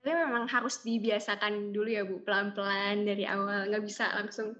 Tapi 0.01 0.17
memang 0.17 0.49
harus 0.49 0.81
dibiasakan 0.81 1.69
dulu 1.69 1.89
ya 1.93 2.01
Bu, 2.01 2.25
pelan-pelan 2.25 3.05
dari 3.05 3.21
awal, 3.29 3.69
nggak 3.69 3.85
bisa 3.85 4.09
langsung 4.17 4.57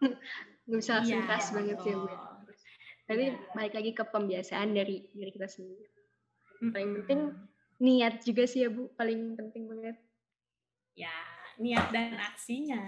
nggak 0.66 0.80
bisa 0.80 1.04
langsung 1.04 1.20
iya, 1.20 1.28
banget 1.28 1.76
sih 1.84 1.92
bu. 1.92 2.08
tapi 3.04 3.24
ya. 3.26 3.34
balik 3.52 3.74
lagi 3.74 3.90
ke 3.92 4.04
pembiasaan 4.06 4.70
dari 4.72 5.04
diri 5.12 5.30
kita 5.36 5.50
sendiri. 5.50 5.84
Paling 6.72 6.90
penting 7.04 7.20
niat 7.84 8.24
juga 8.24 8.48
sih 8.48 8.64
ya 8.64 8.72
bu 8.72 8.88
paling 8.96 9.36
penting 9.36 9.68
banget. 9.68 10.00
Ya 10.96 11.12
niat 11.60 11.92
dan 11.92 12.16
aksinya 12.16 12.80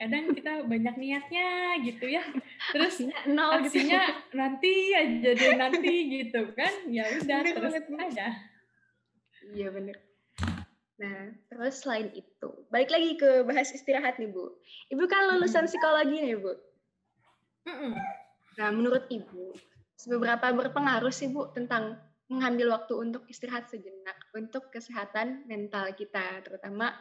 kadang 0.00 0.32
kita 0.32 0.64
banyak 0.64 0.94
niatnya 0.96 1.76
gitu 1.84 2.08
ya 2.08 2.24
terus 2.72 3.04
nol 3.28 3.62
gitu. 3.62 3.80
aksinya 3.80 4.00
gitu. 4.00 4.36
nanti 4.36 4.72
aja 4.96 5.30
deh 5.36 5.52
nanti 5.60 5.94
gitu 6.08 6.40
kan 6.56 6.72
ya 6.88 7.04
udah 7.20 7.40
terus 7.44 7.74
banget, 7.78 7.84
aja 8.10 8.28
iya 9.54 9.68
bener 9.70 9.96
Nah, 11.00 11.32
terus 11.48 11.80
selain 11.80 12.12
itu, 12.12 12.48
balik 12.68 12.92
lagi 12.92 13.16
ke 13.16 13.40
bahas 13.48 13.72
istirahat 13.72 14.20
nih, 14.20 14.28
Bu. 14.28 14.52
Ibu 14.92 15.08
kan 15.08 15.32
lulusan 15.32 15.64
psikologi 15.64 16.20
nih, 16.20 16.36
Bu. 16.36 16.52
Nah, 18.60 18.68
menurut 18.68 19.08
Ibu, 19.08 19.56
seberapa 19.96 20.52
berpengaruh 20.52 21.08
sih 21.08 21.32
Bu 21.32 21.48
tentang 21.56 21.96
mengambil 22.28 22.76
waktu 22.76 23.00
untuk 23.00 23.24
istirahat 23.32 23.72
sejenak 23.72 24.16
untuk 24.36 24.68
kesehatan 24.68 25.48
mental 25.48 25.88
kita, 25.96 26.44
terutama 26.44 26.92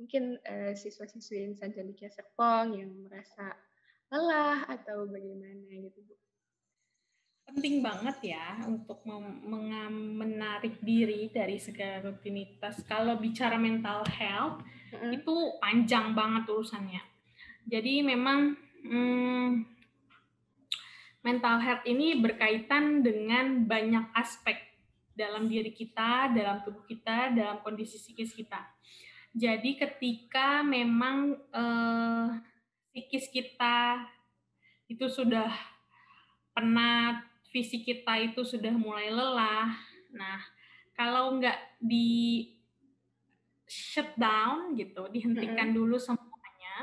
mungkin 0.00 0.40
uh, 0.40 0.72
siswa-siswi 0.72 1.52
cendekia 1.60 2.08
Serpong 2.08 2.72
yang 2.72 2.88
merasa 3.04 3.52
lelah 4.08 4.64
atau 4.64 5.04
bagaimana 5.04 5.68
gitu 5.68 6.00
Bu? 6.08 6.16
Penting 7.52 7.84
banget 7.84 8.32
ya 8.32 8.64
untuk 8.64 9.04
menarik 10.16 10.80
diri 10.80 11.28
dari 11.28 11.60
segala 11.60 12.08
rutinitas. 12.08 12.80
Kalau 12.88 13.20
bicara 13.20 13.60
mental 13.60 14.06
health 14.08 14.64
mm 14.64 14.96
-hmm. 14.96 15.10
itu 15.20 15.34
panjang 15.60 16.16
banget 16.16 16.48
urusannya. 16.48 17.02
Jadi 17.66 18.06
memang 18.06 18.56
hmm, 18.86 19.48
mental 21.20 21.60
health 21.60 21.84
ini 21.84 22.16
berkaitan 22.16 23.04
dengan 23.04 23.68
banyak 23.68 24.14
aspek 24.16 24.56
dalam 25.12 25.50
diri 25.50 25.74
kita, 25.74 26.32
dalam 26.32 26.64
tubuh 26.64 26.86
kita, 26.88 27.34
dalam 27.36 27.60
kondisi 27.60 28.00
psikis 28.00 28.32
kita. 28.32 28.62
Jadi 29.30 29.78
ketika 29.78 30.66
memang 30.66 31.38
eh, 31.54 32.28
psikis 32.90 33.30
kita 33.30 34.06
itu 34.90 35.06
sudah 35.06 35.54
penat, 36.50 37.22
fisik 37.54 37.86
kita 37.86 38.18
itu 38.20 38.42
sudah 38.42 38.74
mulai 38.74 39.10
lelah. 39.10 39.70
Nah, 40.14 40.38
kalau 40.94 41.38
nggak 41.38 41.78
di 41.78 42.50
shut 43.70 44.10
down 44.18 44.74
gitu, 44.74 45.06
dihentikan 45.14 45.70
mm 45.70 45.72
-hmm. 45.72 45.78
dulu 45.78 45.96
semuanya, 45.96 46.76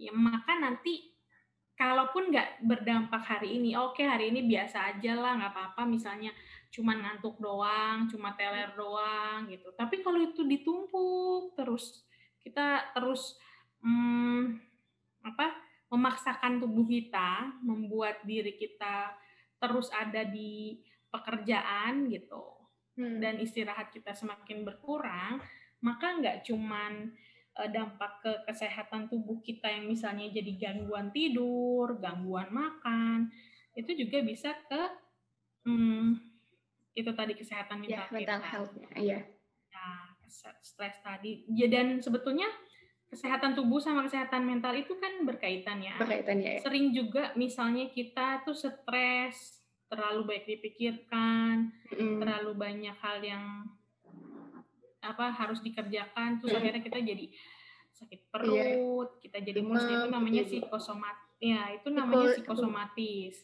ya 0.00 0.12
maka 0.16 0.56
nanti 0.56 1.13
kalaupun 1.74 2.30
nggak 2.30 2.62
berdampak 2.62 3.22
hari 3.22 3.58
ini, 3.58 3.74
oke 3.74 3.98
okay, 3.98 4.06
hari 4.06 4.30
ini 4.30 4.46
biasa 4.46 4.94
aja 4.94 5.12
lah, 5.18 5.38
nggak 5.38 5.52
apa-apa 5.54 5.82
misalnya 5.90 6.30
cuma 6.70 6.94
ngantuk 6.94 7.38
doang, 7.38 8.06
cuma 8.10 8.34
teler 8.34 8.70
doang 8.74 9.46
gitu. 9.50 9.70
Tapi 9.74 10.02
kalau 10.02 10.18
itu 10.22 10.42
ditumpuk 10.46 11.54
terus, 11.58 12.02
kita 12.42 12.94
terus 12.94 13.38
hmm, 13.82 14.58
apa 15.26 15.54
memaksakan 15.90 16.62
tubuh 16.62 16.86
kita, 16.86 17.58
membuat 17.62 18.22
diri 18.26 18.58
kita 18.58 19.14
terus 19.58 19.90
ada 19.94 20.26
di 20.26 20.82
pekerjaan 21.10 22.10
gitu, 22.10 22.42
hmm. 22.98 23.18
dan 23.22 23.38
istirahat 23.38 23.90
kita 23.94 24.14
semakin 24.14 24.66
berkurang, 24.66 25.38
maka 25.82 26.06
nggak 26.18 26.42
cuman 26.46 27.14
dampak 27.54 28.12
ke 28.18 28.32
kesehatan 28.50 29.06
tubuh 29.06 29.38
kita 29.38 29.70
yang 29.70 29.86
misalnya 29.86 30.26
jadi 30.34 30.52
gangguan 30.58 31.14
tidur, 31.14 32.02
gangguan 32.02 32.50
makan, 32.50 33.30
itu 33.78 33.94
juga 33.94 34.26
bisa 34.26 34.50
ke 34.66 34.82
hmm, 35.70 36.18
itu 36.98 37.10
tadi 37.14 37.34
kesehatan 37.38 37.78
mental, 37.78 38.06
ya, 38.06 38.14
mental 38.14 38.40
kita. 38.42 38.50
health 38.50 38.72
iya. 38.98 39.20
Nah, 39.74 40.14
stres 40.62 40.98
tadi. 41.02 41.46
Ya, 41.54 41.70
dan 41.70 42.02
sebetulnya 42.02 42.46
kesehatan 43.10 43.54
tubuh 43.54 43.78
sama 43.78 44.02
kesehatan 44.06 44.42
mental 44.42 44.74
itu 44.74 44.98
kan 44.98 45.22
berkaitan 45.22 45.78
ya. 45.78 45.94
Berkaitan 45.98 46.42
ya. 46.42 46.58
Sering 46.58 46.90
juga 46.90 47.30
misalnya 47.38 47.90
kita 47.90 48.42
tuh 48.42 48.58
stres, 48.58 49.62
terlalu 49.86 50.34
baik 50.34 50.44
dipikirkan, 50.50 51.70
mm. 51.94 52.18
terlalu 52.18 52.52
banyak 52.58 52.96
hal 52.98 53.22
yang 53.22 53.70
apa 55.04 55.30
harus 55.36 55.60
dikerjakan, 55.60 56.40
terus 56.40 56.56
mm. 56.56 56.58
akhirnya 56.58 56.82
kita 56.82 56.98
jadi 57.04 57.26
sakit 57.94 58.20
iya. 58.20 58.28
perut, 58.32 59.10
yeah. 59.14 59.20
kita 59.22 59.38
jadi 59.40 59.60
mus 59.62 59.84
itu 59.86 60.06
namanya 60.10 60.42
psikosomat, 60.42 61.16
ya 61.38 61.62
itu 61.78 61.88
namanya 61.94 62.34
psikosomatis. 62.34 63.36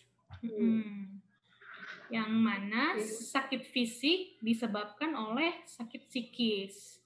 Hmm. 0.43 1.23
Yang 2.11 2.31
mana 2.35 2.83
sakit 3.07 3.63
fisik 3.71 4.43
disebabkan 4.43 5.15
oleh 5.15 5.63
sakit 5.63 6.11
psikis. 6.11 6.99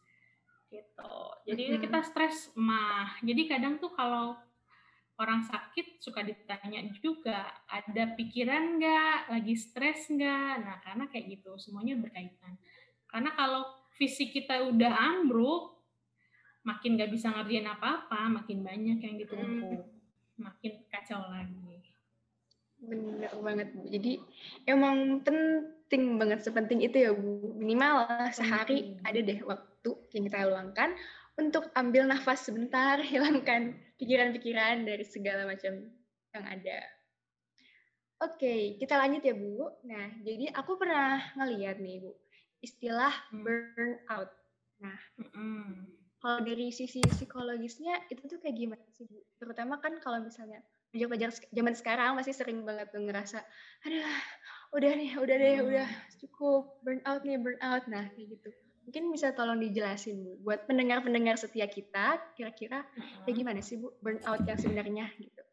Gitu. 0.73 1.17
Jadi 1.45 1.63
hmm. 1.77 1.81
kita 1.85 1.99
stres 2.01 2.49
mah. 2.57 3.21
Jadi 3.21 3.45
kadang 3.45 3.77
tuh 3.77 3.93
kalau 3.93 4.33
orang 5.21 5.45
sakit 5.47 6.03
suka 6.03 6.25
ditanya 6.25 6.83
juga 6.99 7.53
ada 7.69 8.17
pikiran 8.17 8.81
nggak, 8.81 9.19
lagi 9.31 9.55
stres 9.55 10.09
nggak. 10.09 10.53
Nah 10.65 10.77
karena 10.81 11.05
kayak 11.13 11.39
gitu 11.39 11.53
semuanya 11.61 12.01
berkaitan. 12.01 12.57
Karena 13.07 13.31
kalau 13.37 13.84
fisik 13.95 14.35
kita 14.35 14.67
udah 14.71 14.93
ambruk, 14.93 15.79
makin 16.67 16.99
nggak 16.99 17.13
bisa 17.13 17.31
ngerjain 17.31 17.69
apa-apa, 17.69 18.43
makin 18.43 18.65
banyak 18.65 18.99
yang 18.99 19.17
ditumpuk, 19.21 19.85
makin 20.41 20.73
kacau 20.91 21.23
lagi. 21.31 21.83
Bener 22.85 23.33
banget 23.41 23.73
Bu. 23.73 23.89
Jadi 23.89 24.21
emang 24.69 25.25
penting 25.25 26.21
banget 26.21 26.45
sepenting 26.45 26.85
itu 26.85 27.01
ya 27.01 27.13
Bu. 27.17 27.57
Minimal 27.57 28.09
sehari 28.35 28.99
ada 29.07 29.21
deh 29.21 29.41
waktu 29.47 29.91
yang 30.13 30.25
kita 30.29 30.49
luangkan 30.49 30.93
untuk 31.41 31.71
ambil 31.75 32.07
nafas 32.07 32.47
sebentar, 32.47 33.01
hilangkan 33.11 33.79
pikiran-pikiran 33.97 34.85
dari 34.85 35.05
segala 35.07 35.49
macam 35.49 35.89
yang 36.35 36.45
ada. 36.45 36.79
Oke, 38.23 38.79
kita 38.79 38.95
lanjut 38.97 39.21
ya 39.21 39.35
Bu. 39.37 39.69
Nah, 39.85 40.17
jadi 40.23 40.49
aku 40.55 40.79
pernah 40.79 41.21
ngeliat 41.35 41.83
nih 41.83 42.01
Bu, 42.01 42.15
istilah 42.65 43.13
hmm. 43.31 43.45
burnout. 43.45 44.31
Nah, 44.81 44.99
mm 45.21 46.05
kalau 46.25 46.41
dari 46.41 46.73
sisi 46.73 47.05
psikologisnya 47.05 48.09
itu 48.09 48.25
tuh 48.25 48.41
kayak 48.41 48.57
gimana 48.57 48.81
sih 48.97 49.05
Bu? 49.05 49.21
Terutama 49.37 49.77
kan 49.77 50.01
kalau 50.01 50.25
misalnya 50.25 50.65
pelajar-pelajar 50.89 51.37
zaman 51.53 51.75
sekarang 51.77 52.11
masih 52.17 52.33
sering 52.33 52.65
banget 52.65 52.89
tuh 52.97 53.05
ngerasa, 53.05 53.45
aduh, 53.85 54.09
udah 54.73 54.93
nih, 54.97 55.21
udah 55.21 55.37
deh, 55.37 55.55
hmm. 55.61 55.69
udah 55.69 55.89
cukup 56.25 56.81
burn 56.81 57.05
out 57.05 57.29
nih, 57.29 57.37
burn 57.37 57.61
out. 57.61 57.85
Nah, 57.93 58.09
kayak 58.17 58.41
gitu. 58.41 58.49
Mungkin 58.89 59.13
bisa 59.13 59.37
tolong 59.37 59.61
dijelasin 59.61 60.25
Bu, 60.25 60.41
buat 60.41 60.65
pendengar-pendengar 60.65 61.37
setia 61.37 61.69
kita, 61.69 62.17
kira-kira 62.41 62.89
hmm. 62.97 63.29
kayak 63.29 63.37
gimana 63.37 63.61
sih 63.61 63.77
Bu 63.77 63.93
burn 64.01 64.25
out 64.25 64.41
yang 64.49 64.57
sebenarnya 64.57 65.13
gitu? 65.21 65.45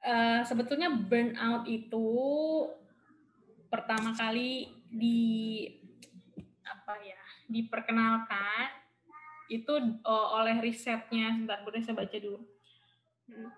Uh, 0.00 0.40
sebetulnya 0.48 0.88
burnout 0.88 1.68
itu 1.68 2.08
pertama 3.68 4.16
kali 4.16 4.72
di 4.88 5.68
apa 6.90 7.06
ya 7.06 7.14
diperkenalkan 7.46 8.66
itu 9.46 9.70
uh, 10.02 10.42
oleh 10.42 10.58
risetnya 10.58 11.38
sebentar 11.38 11.62
boleh 11.62 11.78
saya 11.86 11.94
baca 11.94 12.18
dulu 12.18 12.42
hmm. 13.30 13.46
oke 13.46 13.54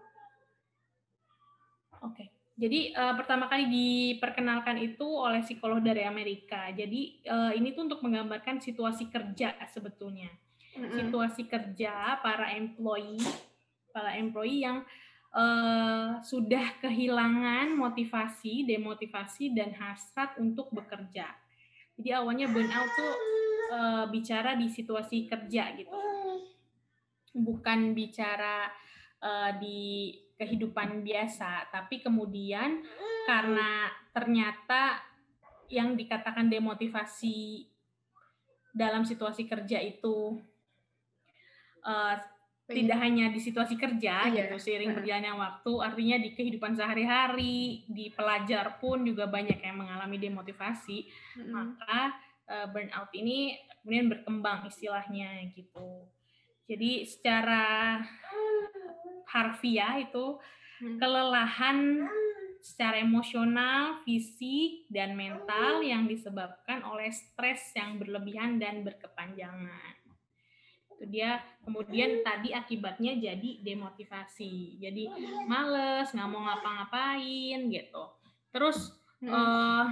okay. 2.12 2.28
jadi 2.60 2.92
uh, 2.92 3.16
pertama 3.16 3.48
kali 3.48 3.72
diperkenalkan 3.72 4.84
itu 4.84 5.08
oleh 5.08 5.40
psikolog 5.40 5.80
dari 5.80 6.04
Amerika 6.04 6.68
jadi 6.76 7.24
uh, 7.24 7.56
ini 7.56 7.72
tuh 7.72 7.88
untuk 7.88 8.04
menggambarkan 8.04 8.60
situasi 8.60 9.08
kerja 9.08 9.56
sebetulnya 9.72 10.28
hmm. 10.76 10.92
situasi 10.92 11.48
kerja 11.48 12.20
para 12.20 12.52
employee 12.52 13.24
para 13.96 14.12
employee 14.20 14.60
yang 14.60 14.84
uh, 15.32 16.20
sudah 16.24 16.76
kehilangan 16.80 17.76
motivasi, 17.76 18.68
demotivasi 18.68 19.52
dan 19.56 19.72
hasrat 19.76 20.36
untuk 20.40 20.72
bekerja. 20.72 21.28
Jadi 21.98 22.10
awalnya 22.16 22.48
burnout 22.48 22.90
tuh 22.96 23.14
uh, 23.72 24.04
bicara 24.08 24.56
di 24.56 24.68
situasi 24.68 25.28
kerja 25.28 25.76
gitu, 25.76 25.92
bukan 27.36 27.92
bicara 27.92 28.68
uh, 29.20 29.50
di 29.60 30.16
kehidupan 30.36 31.04
biasa, 31.04 31.70
tapi 31.70 32.02
kemudian 32.02 32.82
karena 33.28 33.92
ternyata 34.10 34.98
yang 35.70 35.94
dikatakan 35.94 36.50
demotivasi 36.50 37.70
dalam 38.72 39.04
situasi 39.04 39.46
kerja 39.46 39.78
itu 39.78 40.40
uh, 41.84 42.16
tidak 42.72 42.98
hanya 42.98 43.28
di 43.28 43.40
situasi 43.40 43.76
kerja 43.76 44.32
iya. 44.32 44.48
gitu 44.48 44.56
seiring 44.56 44.96
berjalannya 44.96 45.34
waktu 45.36 45.72
artinya 45.78 46.16
di 46.18 46.30
kehidupan 46.32 46.72
sehari-hari 46.72 47.84
di 47.86 48.08
pelajar 48.10 48.80
pun 48.80 49.04
juga 49.04 49.28
banyak 49.28 49.60
yang 49.60 49.76
mengalami 49.76 50.16
demotivasi 50.16 51.06
mm-hmm. 51.06 51.52
maka 51.52 52.16
uh, 52.48 52.66
burnout 52.68 53.12
ini 53.14 53.56
kemudian 53.82 54.06
berkembang 54.10 54.66
istilahnya 54.70 55.50
gitu. 55.52 56.06
Jadi 56.70 57.04
secara 57.04 57.98
harfiah 59.28 59.98
itu 59.98 60.38
hmm. 60.80 60.96
kelelahan 61.02 62.06
secara 62.62 63.02
emosional, 63.02 63.98
fisik, 64.06 64.86
dan 64.86 65.18
mental 65.18 65.82
yang 65.82 66.06
disebabkan 66.06 66.86
oleh 66.86 67.10
stres 67.10 67.74
yang 67.74 67.98
berlebihan 67.98 68.62
dan 68.62 68.86
berkepanjangan. 68.86 69.98
Itu 71.02 71.10
dia 71.10 71.42
kemudian 71.66 72.22
tadi 72.22 72.54
akibatnya 72.54 73.18
jadi 73.18 73.58
demotivasi. 73.58 74.78
Jadi 74.78 75.10
males, 75.50 76.14
nggak 76.14 76.30
mau 76.30 76.46
ngapa-ngapain 76.46 77.58
gitu. 77.66 78.04
Terus 78.54 78.94
hmm. 79.18 79.34
uh, 79.34 79.90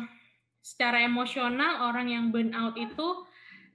secara 0.62 1.02
emosional 1.02 1.90
orang 1.90 2.14
yang 2.14 2.24
burn 2.30 2.54
out 2.54 2.78
itu 2.78 3.26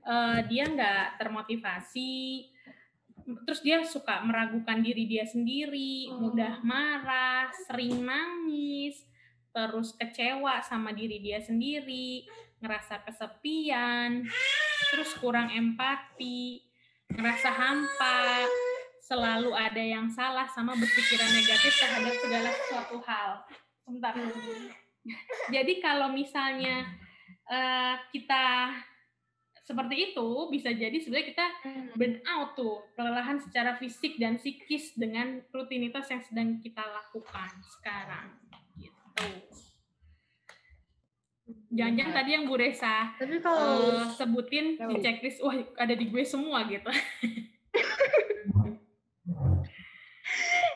uh, 0.07 0.39
dia 0.47 0.63
nggak 0.63 1.19
termotivasi 1.19 2.47
terus 3.25 3.65
dia 3.65 3.81
suka 3.81 4.21
meragukan 4.21 4.85
diri 4.85 5.09
dia 5.09 5.25
sendiri 5.25 6.13
oh. 6.13 6.29
mudah 6.29 6.61
marah 6.61 7.49
sering 7.65 8.05
nangis 8.05 9.01
terus 9.49 9.97
kecewa 9.97 10.61
sama 10.61 10.93
diri 10.93 11.17
dia 11.17 11.41
sendiri 11.41 12.29
ngerasa 12.61 13.01
kesepian 13.01 14.29
terus 14.93 15.09
kurang 15.17 15.49
empati 15.49 16.64
ngerasa 17.13 17.49
hampa 17.53 18.45
selalu 19.05 19.53
ada 19.53 19.83
yang 19.83 20.09
salah 20.09 20.49
sama 20.49 20.73
berpikiran 20.73 21.29
negatif 21.29 21.73
terhadap 21.77 22.15
segala 22.17 22.49
sesuatu 22.49 22.97
hal 23.05 23.31
sebentar 23.85 24.13
Jadi 25.53 25.73
kalau 25.77 26.09
misalnya 26.09 26.89
uh, 27.45 28.01
kita 28.09 28.73
seperti 29.65 30.13
itu 30.13 30.29
bisa 30.53 30.69
jadi 30.73 30.93
sebenarnya 31.01 31.29
kita 31.33 31.47
hmm. 31.65 31.97
burn 31.97 32.15
out 32.29 32.53
tuh 32.53 32.85
kelelahan 32.93 33.41
secara 33.41 33.77
fisik 33.81 34.17
dan 34.21 34.37
psikis 34.37 34.93
dengan 34.93 35.41
rutinitas 35.49 36.05
yang 36.09 36.21
sedang 36.21 36.61
kita 36.61 36.85
lakukan 36.85 37.49
sekarang 37.77 38.29
gitu. 38.77 39.25
Jangan-jangan 41.75 42.13
tadi 42.15 42.29
yang 42.31 42.47
Bu 42.47 42.55
Resa 42.55 43.11
Tapi 43.19 43.43
kalau 43.43 43.91
uh, 43.91 44.07
sebutin 44.15 44.79
di 44.79 44.95
checklist, 45.03 45.43
wah 45.43 45.59
ada 45.75 45.91
di 45.91 46.07
gue 46.07 46.23
semua 46.23 46.63
gitu. 46.71 46.88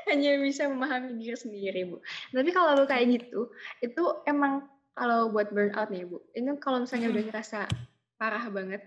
hanya 0.09 0.41
bisa 0.41 0.65
memahami 0.65 1.21
diri 1.21 1.38
sendiri 1.38 1.81
bu. 1.85 2.01
Tapi 2.33 2.49
kalau 2.49 2.81
lu 2.81 2.85
kayak 2.89 3.05
gitu, 3.13 3.53
itu 3.85 4.03
emang 4.25 4.65
kalau 4.97 5.29
buat 5.29 5.53
burnout 5.53 5.93
nih 5.93 6.09
bu, 6.09 6.19
ini 6.33 6.57
kalau 6.57 6.83
misalnya 6.83 7.13
udah 7.13 7.23
ngerasa 7.29 7.69
parah 8.17 8.45
banget, 8.49 8.81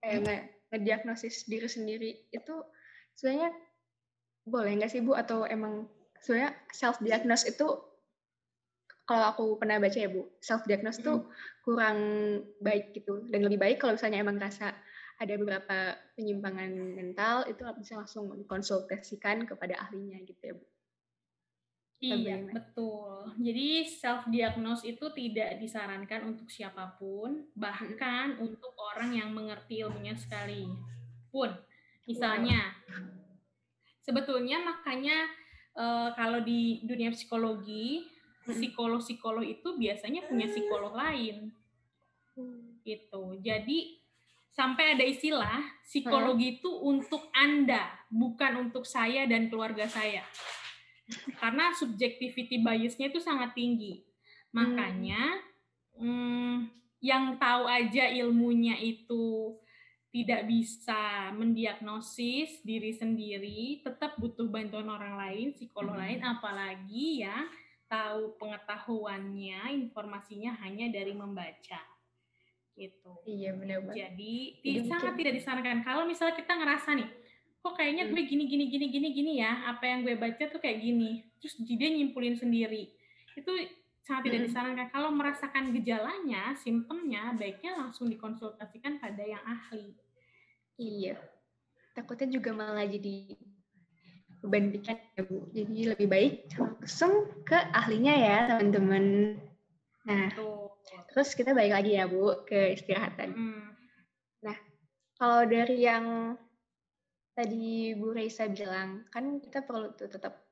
kayak 0.00 0.18
nge 0.24 0.36
ngediagnosis 0.72 1.44
diri 1.46 1.68
sendiri, 1.68 2.10
itu 2.32 2.54
sebenarnya 3.14 3.52
boleh 4.48 4.80
nggak 4.80 4.90
sih 4.90 5.04
bu? 5.04 5.12
Atau 5.14 5.44
emang 5.44 5.86
sebenarnya 6.24 6.56
self 6.72 6.98
diagnose 7.04 7.46
itu 7.46 7.68
kalau 9.08 9.26
aku 9.32 9.44
pernah 9.58 9.80
baca 9.82 9.98
ya 9.98 10.08
bu, 10.10 10.28
self 10.38 10.64
diagnose 10.68 11.02
itu 11.02 11.26
kurang 11.66 11.98
baik 12.62 12.94
gitu 12.94 13.26
dan 13.28 13.42
lebih 13.44 13.58
baik 13.58 13.76
kalau 13.82 13.94
misalnya 13.98 14.22
emang 14.22 14.38
ngerasa 14.38 14.74
ada 15.20 15.34
beberapa 15.36 16.00
penyimpangan 16.16 16.72
mental 16.96 17.44
itu 17.44 17.60
bisa 17.76 18.00
langsung 18.00 18.32
dikonsultasikan 18.40 19.44
kepada 19.44 19.76
ahlinya 19.76 20.16
gitu 20.24 20.40
ya 20.40 20.54
Bu. 20.56 20.66
Iya, 22.00 22.48
betul. 22.48 23.28
Jadi 23.36 23.84
self 23.84 24.24
diagnose 24.32 24.88
itu 24.88 25.04
tidak 25.12 25.60
disarankan 25.60 26.32
untuk 26.32 26.48
siapa 26.48 26.96
pun, 26.96 27.44
bahkan 27.52 28.40
hmm. 28.40 28.44
untuk 28.48 28.72
orang 28.72 29.12
yang 29.12 29.36
mengerti 29.36 29.84
ilmunya 29.84 30.16
sekali 30.16 30.64
pun. 31.28 31.52
Misalnya, 32.08 32.72
sebetulnya 34.00 34.64
makanya 34.64 35.28
uh, 35.76 36.16
kalau 36.16 36.40
di 36.40 36.80
dunia 36.88 37.12
psikologi, 37.12 38.08
psikolog-psikolog 38.52 39.44
itu 39.46 39.78
biasanya 39.78 40.26
punya 40.26 40.46
psikolog 40.50 40.92
lain. 40.94 41.50
Gitu. 42.82 43.22
Jadi 43.44 44.00
sampai 44.50 44.98
ada 44.98 45.04
istilah 45.04 45.60
psikologi 45.86 46.60
itu 46.60 46.70
untuk 46.70 47.30
Anda, 47.32 47.94
bukan 48.10 48.70
untuk 48.70 48.84
saya 48.84 49.24
dan 49.24 49.48
keluarga 49.48 49.86
saya. 49.86 50.26
Karena 51.40 51.74
subjectivity 51.74 52.62
biasnya 52.62 53.10
itu 53.10 53.18
sangat 53.18 53.54
tinggi. 53.54 54.02
Makanya 54.54 55.38
hmm, 55.98 56.70
yang 57.00 57.38
tahu 57.40 57.66
aja 57.66 58.10
ilmunya 58.10 58.76
itu 58.78 59.56
tidak 60.10 60.50
bisa 60.50 61.30
mendiagnosis 61.38 62.66
diri 62.66 62.90
sendiri, 62.90 63.78
tetap 63.86 64.18
butuh 64.18 64.50
bantuan 64.50 64.90
orang 64.90 65.14
lain, 65.14 65.54
psikolog 65.54 65.94
lain, 65.94 66.18
apalagi 66.26 67.22
ya 67.22 67.46
tahu 67.90 68.38
pengetahuannya, 68.38 69.74
informasinya 69.74 70.54
hanya 70.62 70.86
dari 70.94 71.10
membaca 71.10 71.82
gitu. 72.78 73.12
Iya 73.26 73.58
benar 73.58 73.84
banget. 73.84 74.14
Jadi, 74.14 74.34
Jadi 74.62 74.80
sangat 74.86 75.14
tidak 75.18 75.34
disarankan 75.36 75.82
kalau 75.82 76.06
misalnya 76.06 76.38
kita 76.38 76.52
ngerasa 76.54 76.96
nih, 76.96 77.08
kok 77.60 77.74
kayaknya 77.76 78.08
gue 78.08 78.22
gini 78.24 78.44
gini 78.46 78.64
gini 78.70 78.86
gini 78.88 79.08
gini 79.12 79.32
ya, 79.42 79.68
apa 79.68 79.84
yang 79.84 80.06
gue 80.06 80.14
baca 80.16 80.44
tuh 80.48 80.60
kayak 80.62 80.80
gini, 80.80 81.26
terus 81.42 81.58
dia 81.60 81.90
nyimpulin 81.90 82.38
sendiri. 82.38 82.94
Itu 83.36 83.50
sangat 84.06 84.30
tidak 84.30 84.40
disarankan. 84.48 84.88
Kalau 84.88 85.10
merasakan 85.12 85.74
gejalanya, 85.76 86.56
simptomnya, 86.56 87.36
baiknya 87.36 87.76
langsung 87.76 88.08
dikonsultasikan 88.08 88.96
pada 89.02 89.20
yang 89.20 89.42
ahli. 89.44 89.92
Iya. 90.80 91.20
Takutnya 91.92 92.32
juga 92.32 92.56
malah 92.56 92.86
jadi 92.88 93.36
beban 94.40 94.72
pikiran 94.72 94.98
ya 95.16 95.22
Bu. 95.24 95.36
Jadi 95.52 95.76
lebih 95.92 96.08
baik 96.08 96.34
langsung 96.56 97.28
ke 97.44 97.56
ahlinya 97.76 98.14
ya 98.16 98.38
teman-teman. 98.56 99.36
Nah, 100.08 100.32
terus 101.12 101.36
kita 101.36 101.52
balik 101.52 101.76
lagi 101.76 101.92
ya 101.96 102.08
Bu 102.08 102.44
ke 102.48 102.74
istirahatan. 102.76 103.36
Hmm. 103.36 103.68
Nah, 104.44 104.56
kalau 105.20 105.44
dari 105.44 105.84
yang 105.84 106.36
tadi 107.36 107.92
Bu 107.96 108.16
Reisa 108.16 108.48
bilang, 108.48 109.04
kan 109.12 109.38
kita 109.44 109.64
perlu 109.64 109.92
tuh 109.92 110.08
tetap 110.08 110.48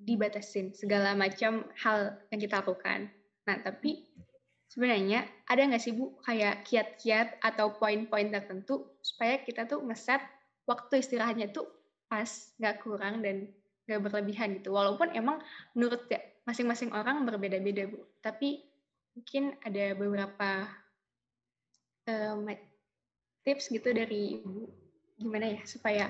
dibatasin 0.00 0.72
segala 0.72 1.12
macam 1.12 1.68
hal 1.76 2.16
yang 2.32 2.40
kita 2.40 2.64
lakukan. 2.64 3.12
Nah, 3.44 3.56
tapi 3.60 4.08
sebenarnya 4.72 5.28
ada 5.44 5.60
nggak 5.60 5.82
sih 5.82 5.92
Bu 5.92 6.16
kayak 6.24 6.64
kiat-kiat 6.64 7.44
atau 7.44 7.76
poin-poin 7.76 8.32
tertentu 8.32 8.96
supaya 9.04 9.42
kita 9.44 9.68
tuh 9.68 9.84
ngeset 9.84 10.24
waktu 10.64 11.04
istirahatnya 11.04 11.52
tuh 11.52 11.79
pas, 12.10 12.26
nggak 12.58 12.82
kurang 12.82 13.22
dan 13.22 13.46
nggak 13.86 14.02
berlebihan 14.02 14.58
gitu. 14.58 14.74
Walaupun 14.74 15.14
emang 15.14 15.38
menurut 15.78 16.10
ya, 16.10 16.18
masing-masing 16.42 16.90
orang 16.90 17.22
berbeda-beda 17.22 17.86
Bu. 17.86 18.02
Tapi 18.18 18.66
mungkin 19.14 19.54
ada 19.62 19.94
beberapa 19.94 20.66
um, 22.10 22.50
tips 23.46 23.70
gitu 23.70 23.94
dari 23.94 24.42
Ibu 24.42 24.66
gimana 25.20 25.52
ya 25.52 25.62
supaya 25.68 26.08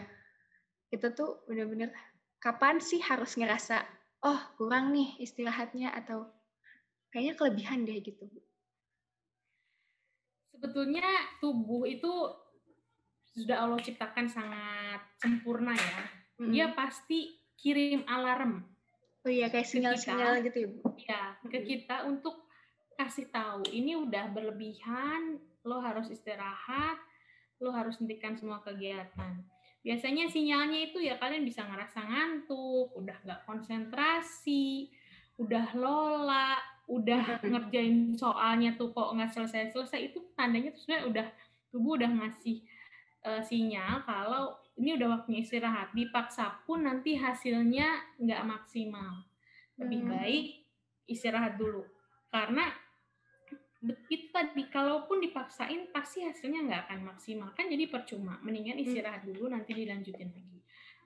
kita 0.91 1.11
tuh 1.11 1.43
benar-benar 1.51 1.91
kapan 2.39 2.79
sih 2.79 3.03
harus 3.03 3.35
ngerasa 3.35 3.83
oh 4.23 4.41
kurang 4.55 4.95
nih 4.95 5.19
istirahatnya 5.19 5.91
atau 5.95 6.31
kayaknya 7.11 7.35
kelebihan 7.35 7.83
deh 7.83 7.99
gitu 8.03 8.27
Sebetulnya 10.61 11.09
tubuh 11.41 11.89
itu 11.89 12.13
sudah 13.37 13.63
Allah 13.63 13.81
ciptakan 13.81 14.27
sangat 14.27 15.01
sempurna 15.19 15.75
ya. 15.75 16.03
Mm-hmm. 16.41 16.51
Dia 16.53 16.67
pasti 16.75 17.37
kirim 17.61 18.03
alarm. 18.09 18.65
Oh 19.27 19.31
iya 19.31 19.53
kayak 19.53 19.69
sinyal-sinyal 19.69 20.41
gitu 20.49 20.59
ya 20.65 20.69
Bu. 20.73 20.81
Iya, 20.97 21.23
ke 21.45 21.59
kita 21.69 22.09
untuk 22.09 22.49
kasih 22.97 23.29
tahu 23.29 23.69
ini 23.69 23.97
udah 23.97 24.33
berlebihan, 24.33 25.41
lo 25.65 25.81
harus 25.85 26.09
istirahat, 26.09 26.97
lo 27.61 27.73
harus 27.73 28.01
hentikan 28.01 28.37
semua 28.37 28.65
kegiatan 28.65 29.45
biasanya 29.81 30.29
sinyalnya 30.29 30.93
itu 30.93 31.01
ya 31.01 31.17
kalian 31.17 31.45
bisa 31.45 31.65
ngerasa 31.65 32.05
ngantuk, 32.05 32.93
udah 32.93 33.17
nggak 33.25 33.41
konsentrasi, 33.49 34.93
udah 35.41 35.73
lola, 35.73 36.61
udah 36.85 37.41
ngerjain 37.41 38.13
soalnya 38.19 38.77
tuh 38.77 38.93
kok 38.93 39.17
nggak 39.17 39.33
selesai-selesai 39.33 40.13
itu 40.13 40.19
tandanya 40.37 40.75
tuh 40.75 40.81
sebenarnya 40.85 41.07
udah 41.09 41.27
tubuh 41.73 41.93
udah 41.97 42.11
ngasih 42.13 42.61
uh, 43.27 43.43
sinyal 43.43 44.05
kalau 44.05 44.57
ini 44.81 44.97
udah 44.97 45.21
waktunya 45.21 45.45
istirahat. 45.45 45.93
Dipaksa 45.93 46.65
pun 46.65 46.85
nanti 46.85 47.17
hasilnya 47.17 48.17
nggak 48.21 48.43
maksimal. 48.47 49.27
Lebih 49.81 50.01
baik 50.09 50.47
istirahat 51.11 51.59
dulu 51.59 51.83
karena 52.31 52.71
itu 54.07 54.31
tadi 54.31 54.71
kalaupun 54.71 55.19
dipaksain 55.19 55.91
pasti 55.91 56.23
hasilnya 56.23 56.63
nggak 56.63 56.83
akan 56.87 57.01
maksimal 57.11 57.51
kan 57.59 57.67
jadi 57.67 57.91
percuma 57.91 58.39
mendingan 58.47 58.79
hmm. 58.79 58.87
istirahat 58.87 59.27
dulu 59.27 59.51
nanti 59.51 59.75
dilanjutin 59.75 60.31
lagi 60.31 60.59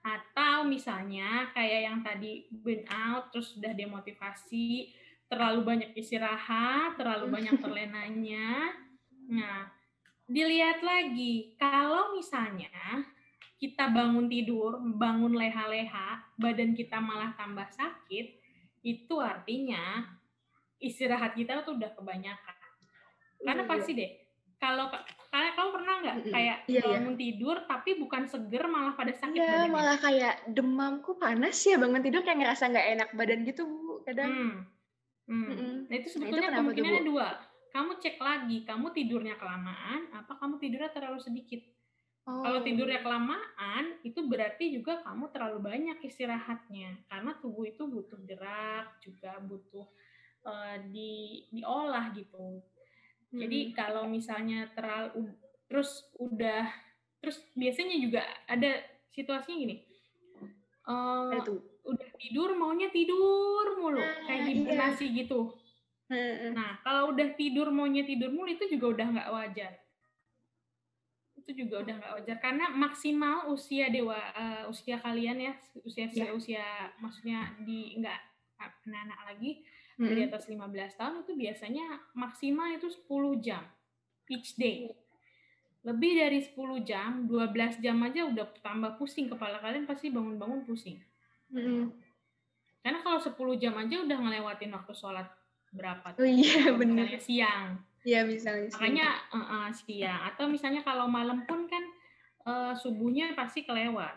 atau 0.04 0.68
misalnya 0.68 1.48
kayak 1.56 1.80
yang 1.88 1.98
tadi 2.04 2.44
burn 2.52 2.84
out 2.92 3.32
terus 3.32 3.56
sudah 3.56 3.72
demotivasi 3.72 4.92
terlalu 5.30 5.64
banyak 5.64 5.90
istirahat 5.96 7.00
terlalu 7.00 7.32
banyak 7.32 7.56
terlenanya 7.56 8.74
nah 9.32 9.70
dilihat 10.24 10.80
lagi 10.80 11.56
kalau 11.60 12.16
misalnya 12.16 12.72
kita 13.60 13.88
bangun 13.92 14.28
tidur 14.28 14.80
bangun 14.96 15.36
leha-leha 15.36 16.20
badan 16.40 16.72
kita 16.72 17.00
malah 17.00 17.36
tambah 17.36 17.68
sakit 17.72 18.40
itu 18.84 19.14
artinya 19.20 20.04
istirahat 20.80 21.32
kita 21.36 21.64
tuh 21.64 21.76
udah 21.76 21.92
kebanyakan 21.96 22.64
karena 23.44 23.62
iya, 23.62 23.70
pasti 23.70 23.92
deh. 23.92 24.10
Kalau 24.58 24.88
kayak 25.28 25.52
kamu 25.60 25.70
pernah 25.76 25.94
nggak 26.00 26.16
kayak 26.32 26.58
iya, 26.64 26.80
iya, 26.80 26.82
bangun 26.88 27.16
iya. 27.18 27.20
tidur 27.20 27.56
tapi 27.68 27.90
bukan 28.00 28.24
seger 28.24 28.64
malah 28.64 28.96
pada 28.96 29.12
sakit 29.12 29.36
iya, 29.36 29.68
malah 29.68 29.98
kayak 30.00 30.48
demamku 30.48 31.20
panas 31.20 31.58
ya 31.60 31.76
bangun 31.76 32.00
tidur 32.00 32.24
kayak 32.24 32.38
ngerasa 32.40 32.72
nggak 32.72 32.88
enak 32.96 33.08
badan 33.12 33.44
gitu 33.44 33.68
bu 33.68 34.00
kadang. 34.08 34.30
Hmm. 34.32 34.56
Hmm. 35.24 35.44
Mm 35.44 35.56
-mm. 35.56 35.74
Nah 35.88 35.94
itu 36.00 36.08
sebetulnya 36.08 36.48
nah, 36.48 36.48
itu 36.48 36.60
kemungkinannya 36.60 37.02
tuh, 37.04 37.08
dua. 37.12 37.28
Kamu 37.74 37.98
cek 37.98 38.22
lagi, 38.22 38.62
kamu 38.62 38.94
tidurnya 38.94 39.34
kelamaan, 39.34 40.06
apa 40.14 40.38
kamu 40.38 40.62
tidurnya 40.62 40.94
terlalu 40.94 41.18
sedikit? 41.18 41.58
Oh. 42.22 42.40
Kalau 42.46 42.62
tidurnya 42.62 43.02
kelamaan, 43.02 43.98
itu 44.06 44.22
berarti 44.30 44.70
juga 44.70 45.02
kamu 45.02 45.34
terlalu 45.34 45.58
banyak 45.58 45.98
istirahatnya, 46.06 47.02
karena 47.10 47.34
tubuh 47.42 47.66
itu 47.66 47.82
butuh 47.90 48.22
gerak, 48.22 49.02
juga 49.02 49.42
butuh 49.42 49.90
uh, 50.46 50.76
di 50.86 51.44
diolah 51.50 52.14
gitu. 52.14 52.62
Jadi 53.34 53.74
kalau 53.74 54.06
misalnya 54.06 54.70
terlalu 54.70 55.34
terus 55.66 56.06
udah 56.22 56.70
terus 57.18 57.42
biasanya 57.58 57.98
juga 57.98 58.22
ada 58.46 58.78
situasinya 59.10 59.58
gini. 59.58 59.76
Uh, 60.86 61.42
udah 61.82 62.10
tidur 62.20 62.52
maunya 62.54 62.92
tidur 62.92 63.80
mulu 63.80 63.98
nah, 63.98 64.28
kayak 64.28 64.52
hibernasi 64.52 65.10
iya. 65.10 65.16
gitu. 65.24 65.63
Nah, 66.52 66.84
kalau 66.84 67.16
udah 67.16 67.32
tidur 67.32 67.72
maunya 67.72 68.04
tidur 68.04 68.28
mulu 68.28 68.52
itu 68.52 68.68
juga 68.76 68.86
udah 68.92 69.06
nggak 69.16 69.30
wajar. 69.32 69.72
Itu 71.34 71.50
juga 71.56 71.80
udah 71.80 71.94
nggak 71.96 72.12
wajar 72.20 72.36
karena 72.40 72.66
maksimal 72.72 73.48
usia 73.52 73.88
dewa 73.88 74.16
uh, 74.16 74.68
usia 74.68 75.00
kalian 75.00 75.38
ya, 75.40 75.52
usia 75.80 76.08
ya. 76.12 76.32
usia 76.32 76.64
maksudnya 77.00 77.56
di 77.64 77.96
nggak 78.00 78.20
anak-anak 78.60 79.20
lagi 79.28 79.50
hmm. 79.98 80.08
di 80.08 80.20
atas 80.24 80.44
15 80.48 81.00
tahun 81.00 81.14
itu 81.26 81.32
biasanya 81.36 81.86
maksimal 82.16 82.68
itu 82.72 82.88
10 82.88 83.44
jam 83.44 83.64
each 84.28 84.56
day. 84.60 84.92
Lebih 85.84 86.16
dari 86.16 86.40
10 86.40 86.56
jam, 86.88 87.28
12 87.28 87.84
jam 87.84 87.96
aja 88.00 88.24
udah 88.24 88.46
tambah 88.64 88.96
pusing 88.96 89.28
kepala 89.28 89.60
kalian 89.60 89.84
pasti 89.84 90.08
bangun-bangun 90.08 90.64
pusing. 90.64 90.96
Hmm. 91.52 91.92
Karena 92.80 93.00
kalau 93.04 93.20
10 93.20 93.36
jam 93.60 93.76
aja 93.76 94.00
udah 94.04 94.16
ngelewatin 94.16 94.72
waktu 94.72 94.92
sholat 94.96 95.28
berapa? 95.74 96.14
Oh 96.16 96.24
iya 96.24 96.72
benar. 96.72 97.10
Siang. 97.18 97.82
Iya 98.06 98.22
misalnya. 98.24 98.70
Makanya 98.72 99.08
uh, 99.34 99.38
uh, 99.38 99.66
siang 99.74 100.20
atau 100.32 100.46
misalnya 100.46 100.86
kalau 100.86 101.10
malam 101.10 101.42
pun 101.44 101.66
kan 101.66 101.84
uh, 102.46 102.72
subuhnya 102.78 103.34
pasti 103.34 103.66
kelewat. 103.66 104.14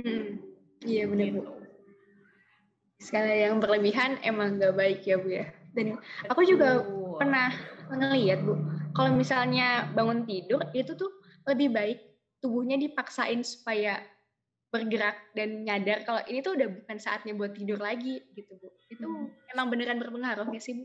Hmm. 0.00 0.40
Iya 0.84 1.06
benar 1.06 1.28
gitu 1.30 1.64
sekali 3.04 3.44
yang 3.44 3.60
berlebihan 3.60 4.16
emang 4.24 4.56
gak 4.56 4.74
baik 4.80 5.04
ya 5.04 5.20
bu 5.20 5.28
ya 5.28 5.46
dan 5.76 6.00
aku 6.32 6.46
juga 6.48 6.80
pernah 7.20 7.52
ngeliat 7.92 8.40
bu 8.40 8.56
kalau 8.96 9.12
misalnya 9.12 9.90
bangun 9.92 10.24
tidur 10.24 10.64
itu 10.72 10.96
tuh 10.96 11.12
lebih 11.44 11.74
baik 11.74 11.98
tubuhnya 12.40 12.80
dipaksain 12.80 13.44
supaya 13.44 14.00
bergerak 14.74 15.14
dan 15.38 15.62
nyadar 15.62 16.02
kalau 16.02 16.18
ini 16.26 16.42
tuh 16.42 16.58
udah 16.58 16.66
bukan 16.66 16.98
saatnya 16.98 17.38
buat 17.38 17.54
tidur 17.54 17.78
lagi 17.78 18.18
gitu 18.34 18.58
bu 18.58 18.74
itu 18.90 19.06
hmm. 19.06 19.54
emang 19.54 19.70
beneran 19.70 20.02
berpengaruh 20.02 20.50
ya 20.50 20.58
sih 20.58 20.82
bu 20.82 20.84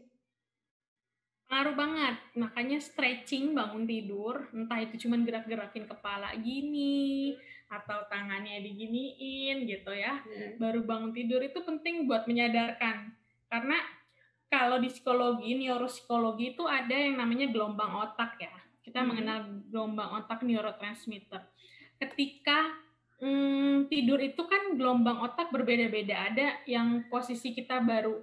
Pengaruh 1.49 1.73
banget, 1.73 2.15
makanya 2.37 2.77
stretching 2.77 3.57
bangun 3.57 3.89
tidur, 3.89 4.53
entah 4.53 4.85
itu 4.85 5.01
cuma 5.01 5.17
gerak-gerakin 5.17 5.89
kepala 5.89 6.29
gini, 6.37 7.33
atau 7.65 8.05
tangannya 8.05 8.61
diginiin 8.61 9.65
gitu 9.65 9.89
ya, 9.89 10.21
hmm. 10.21 10.61
baru 10.61 10.85
bangun 10.85 11.09
tidur 11.09 11.41
itu 11.41 11.57
penting 11.65 12.05
buat 12.05 12.29
menyadarkan. 12.29 13.17
Karena 13.49 13.81
kalau 14.45 14.77
di 14.77 14.93
psikologi, 14.93 15.57
neuropsikologi 15.57 16.53
itu 16.53 16.69
ada 16.69 16.93
yang 16.93 17.17
namanya 17.17 17.49
gelombang 17.49 17.97
otak 17.97 18.37
ya. 18.37 18.53
kita 18.85 19.01
hmm. 19.01 19.09
mengenal 19.09 19.39
gelombang 19.73 20.09
otak 20.21 20.45
neurotransmitter. 20.45 21.49
Ketika 21.97 22.77
hmm, 23.19 23.91
tidur 23.91 24.19
itu 24.19 24.41
kan 24.47 24.75
gelombang 24.75 25.19
otak 25.23 25.51
berbeda-beda. 25.51 26.31
Ada 26.31 26.63
yang 26.65 27.07
posisi 27.11 27.51
kita 27.51 27.83
baru 27.83 28.19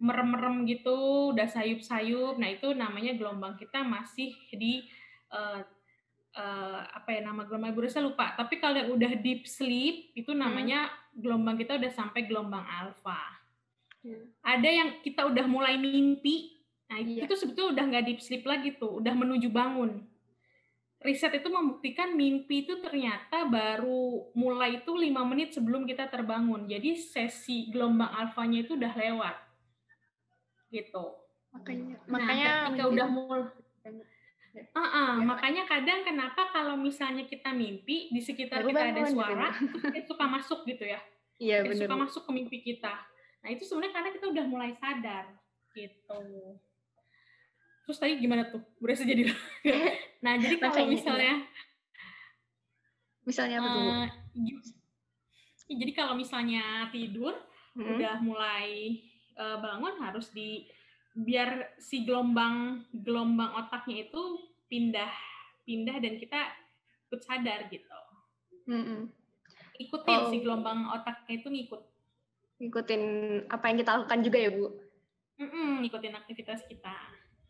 merem-merem 0.00 0.66
gitu, 0.66 1.30
udah 1.34 1.46
sayup-sayup. 1.46 2.36
Nah, 2.36 2.50
itu 2.50 2.74
namanya 2.74 3.14
gelombang 3.14 3.54
kita 3.56 3.86
masih 3.86 4.34
di 4.50 4.84
uh, 5.30 5.62
uh, 6.34 6.80
apa 6.90 7.08
ya 7.14 7.20
nama 7.24 7.46
gelombang 7.46 7.70
ibu 7.72 7.86
saya 7.86 8.08
lupa. 8.10 8.34
Tapi 8.34 8.58
kalau 8.58 8.76
yang 8.80 8.90
udah 8.90 9.12
deep 9.22 9.46
sleep 9.46 10.12
itu 10.18 10.34
hmm. 10.34 10.40
namanya 10.40 10.90
hmm. 10.90 11.20
gelombang 11.22 11.56
kita 11.56 11.78
udah 11.78 11.92
sampai 11.92 12.26
gelombang 12.26 12.66
alfa. 12.66 13.22
Hmm. 14.02 14.34
Ada 14.42 14.68
yang 14.68 14.90
kita 15.04 15.28
udah 15.28 15.46
mulai 15.46 15.78
mimpi. 15.78 16.58
Nah, 16.90 16.98
iya. 16.98 17.22
itu 17.22 17.38
sebetulnya 17.38 17.70
udah 17.78 17.84
nggak 17.86 18.04
deep 18.10 18.20
sleep 18.20 18.42
lagi 18.42 18.74
tuh, 18.74 18.98
udah 18.98 19.14
menuju 19.14 19.46
bangun 19.46 20.09
riset 21.00 21.32
itu 21.40 21.48
membuktikan 21.48 22.12
mimpi 22.12 22.68
itu 22.68 22.76
ternyata 22.84 23.48
baru 23.48 24.28
mulai 24.36 24.84
itu 24.84 24.92
lima 24.92 25.24
menit 25.24 25.56
sebelum 25.56 25.88
kita 25.88 26.12
terbangun. 26.12 26.68
Jadi 26.68 26.96
sesi 26.96 27.72
gelombang 27.72 28.12
alfanya 28.12 28.60
itu 28.64 28.76
udah 28.76 28.92
lewat. 28.92 29.36
Gitu. 30.68 31.04
Makanya 31.50 31.96
nah, 32.04 32.08
makanya 32.14 32.48
ketika 32.70 32.84
udah 32.88 33.08
mulai 33.08 33.42
Uh 34.50 34.82
-uh, 34.82 35.10
ya. 35.14 35.22
makanya 35.22 35.62
kadang 35.62 36.02
kenapa 36.02 36.50
kalau 36.50 36.74
misalnya 36.74 37.22
kita 37.22 37.54
mimpi 37.54 38.10
di 38.10 38.18
sekitar 38.18 38.66
kita 38.66 38.82
ada 38.82 39.06
suara, 39.06 39.54
gitu. 39.54 39.78
kita 39.78 40.10
suka 40.10 40.26
masuk 40.26 40.66
gitu 40.66 40.90
ya. 40.90 40.98
Iya 41.38 41.62
benar. 41.62 41.86
Suka 41.86 41.94
masuk 41.94 42.22
ke 42.26 42.30
mimpi 42.34 42.58
kita. 42.58 42.98
Nah 43.46 43.48
itu 43.54 43.62
sebenarnya 43.62 43.94
karena 43.94 44.10
kita 44.10 44.26
udah 44.26 44.44
mulai 44.50 44.74
sadar 44.74 45.38
gitu. 45.70 46.18
Terus 47.84 47.98
tadi 47.98 48.12
gimana 48.20 48.46
tuh? 48.48 48.62
Berasa 48.78 49.02
jadi 49.02 49.28
Nah, 50.24 50.36
jadi 50.36 50.60
kalau 50.60 50.86
misalnya 50.86 51.34
misalnya 53.24 53.56
apa 53.62 53.68
tuh? 53.72 53.82
Uh, 53.84 54.08
jadi 55.70 55.92
kalau 55.94 56.14
misalnya 56.18 56.90
tidur 56.90 57.34
hmm. 57.78 57.86
udah 57.96 58.14
mulai 58.20 59.00
uh, 59.38 59.58
bangun 59.62 59.94
harus 60.02 60.34
di 60.34 60.66
biar 61.14 61.74
si 61.82 62.06
gelombang 62.06 62.86
gelombang 62.94 63.50
otaknya 63.58 64.06
itu 64.06 64.22
pindah 64.70 65.10
pindah 65.66 65.96
dan 65.98 66.14
kita 66.18 66.40
ikut 67.10 67.20
sadar 67.26 67.66
gitu. 67.70 67.98
Hmm. 68.70 69.10
Ikutin 69.80 70.20
oh. 70.20 70.28
si 70.30 70.36
gelombang 70.42 70.90
otaknya 70.94 71.42
itu 71.42 71.48
ngikut. 71.50 71.82
Ngikutin 72.60 73.02
apa 73.48 73.64
yang 73.72 73.76
kita 73.80 73.90
lakukan 73.96 74.20
juga 74.20 74.38
ya, 74.38 74.50
Bu? 74.52 74.68
Mm 75.40 75.48
-mm, 75.48 75.70
ngikutin 75.80 76.14
aktivitas 76.20 76.60
kita 76.68 76.92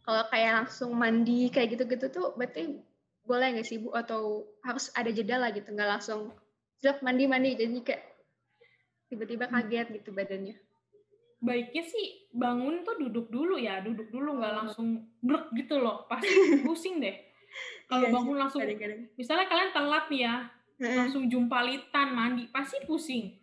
kalau 0.05 0.25
kayak 0.33 0.65
langsung 0.65 0.91
mandi 0.97 1.53
kayak 1.53 1.77
gitu-gitu 1.77 2.09
tuh 2.09 2.27
berarti 2.35 2.81
boleh 3.25 3.47
nggak 3.57 3.67
sih 3.67 3.79
bu? 3.79 3.93
Atau 3.93 4.49
harus 4.65 4.89
ada 4.97 5.13
jeda 5.13 5.37
lah 5.37 5.53
gitu 5.53 5.71
nggak 5.71 5.91
langsung 6.01 6.33
siap 6.81 7.05
mandi 7.05 7.29
mandi. 7.29 7.55
Jadi 7.55 7.81
kayak 7.85 8.03
tiba-tiba 9.13 9.47
hmm. 9.49 9.55
kaget 9.55 9.87
gitu 10.01 10.11
badannya. 10.15 10.57
Baiknya 11.41 11.85
sih 11.89 12.29
bangun 12.37 12.85
tuh 12.85 13.01
duduk 13.01 13.33
dulu 13.33 13.57
ya 13.57 13.81
duduk 13.81 14.13
dulu 14.13 14.41
nggak 14.41 14.53
oh. 14.53 14.57
langsung 14.65 14.89
blek 15.25 15.49
gitu 15.57 15.81
loh 15.81 16.05
pasti 16.09 16.29
pusing 16.67 17.01
deh. 17.01 17.17
Kalau 17.91 18.07
iya, 18.07 18.15
bangun 18.15 18.37
langsung 18.39 18.63
kadang 18.63 18.79
-kadang. 18.79 19.01
misalnya 19.19 19.47
kalian 19.51 19.71
telat 19.75 20.05
nih 20.07 20.23
ya 20.23 20.35
langsung 20.81 21.29
jumpa 21.29 21.59
litan 21.67 22.09
mandi 22.17 22.49
pasti 22.49 22.81
pusing. 22.89 23.37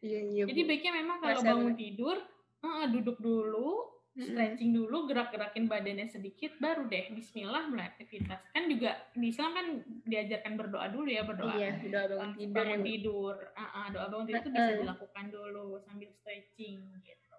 Iya, 0.00 0.20
iya, 0.32 0.42
jadi 0.48 0.64
baiknya 0.64 0.92
memang 0.96 1.20
kalau 1.20 1.44
bangun 1.44 1.76
tidur 1.76 2.16
uh, 2.64 2.88
duduk 2.88 3.20
dulu 3.20 3.99
stretching 4.18 4.74
dulu, 4.74 5.06
gerak-gerakin 5.06 5.70
badannya 5.70 6.10
sedikit, 6.10 6.50
baru 6.58 6.90
deh 6.90 7.14
Bismillah 7.14 7.70
mulai 7.70 7.94
aktivitas. 7.94 8.42
Kan 8.50 8.66
juga 8.66 8.98
di 9.14 9.30
Islam 9.30 9.50
kan 9.54 9.66
diajarkan 10.06 10.52
berdoa 10.58 10.86
dulu 10.90 11.08
ya 11.08 11.22
berdoa. 11.22 11.54
Iya, 11.54 11.78
doa 11.86 12.04
bangun 12.18 12.34
tidur. 12.34 12.54
Bangun 12.58 12.82
tidur, 12.82 13.34
uh, 13.54 13.62
uh, 13.62 13.86
doa 13.94 14.06
bangun 14.10 14.26
tidur 14.26 14.42
itu 14.42 14.50
bisa 14.50 14.72
dilakukan 14.82 15.24
dulu 15.30 15.66
sambil 15.86 16.10
stretching 16.18 16.78
gitu. 17.06 17.36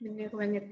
Bener 0.00 0.32
banget. 0.32 0.64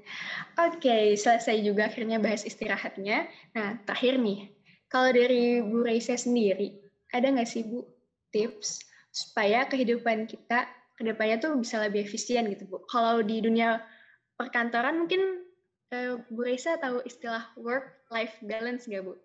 Oke, 0.57 0.81
okay, 0.81 1.05
selesai 1.13 1.61
juga 1.61 1.93
akhirnya 1.93 2.17
bahas 2.17 2.49
istirahatnya. 2.49 3.29
Nah, 3.53 3.77
terakhir 3.85 4.17
nih, 4.17 4.49
kalau 4.89 5.13
dari 5.13 5.61
Bu 5.61 5.85
Raisa 5.85 6.17
sendiri, 6.17 6.81
ada 7.13 7.29
nggak 7.29 7.45
sih 7.45 7.69
Bu 7.69 7.85
tips 8.33 8.81
supaya 9.13 9.69
kehidupan 9.69 10.25
kita 10.25 10.65
ke 10.97 11.05
depannya 11.05 11.37
tuh 11.45 11.61
bisa 11.61 11.77
lebih 11.85 12.09
efisien 12.09 12.49
gitu 12.49 12.65
Bu? 12.65 12.89
Kalau 12.89 13.21
di 13.21 13.45
dunia 13.45 13.85
perkantoran 14.39 15.03
mungkin 15.03 15.43
uh, 15.91 16.23
Bu 16.31 16.47
Risa 16.47 16.79
tahu 16.79 17.03
istilah 17.03 17.51
work-life 17.59 18.39
balance 18.47 18.87
nggak 18.87 19.03
Bu? 19.03 19.19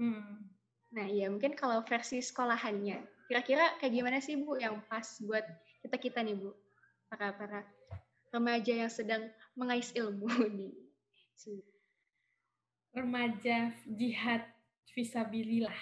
Hmm. 0.00 0.48
Nah 0.96 1.06
iya 1.06 1.28
mungkin 1.28 1.52
kalau 1.52 1.84
versi 1.84 2.24
sekolahannya, 2.24 3.28
kira-kira 3.28 3.76
kayak 3.78 3.92
gimana 3.92 4.18
sih 4.24 4.40
Bu 4.40 4.56
yang 4.56 4.80
pas 4.88 5.04
buat 5.20 5.44
kita-kita 5.84 6.24
nih 6.24 6.34
Bu? 6.40 6.56
Para-para 7.12 7.68
remaja 8.32 8.72
yang 8.72 8.90
sedang 8.90 9.28
mengais 9.52 9.92
ilmu 9.92 10.32
di 10.58 10.72
sini. 11.36 11.62
Remaja 12.96 13.72
jihad 13.84 14.48
visabilillah. 14.96 15.76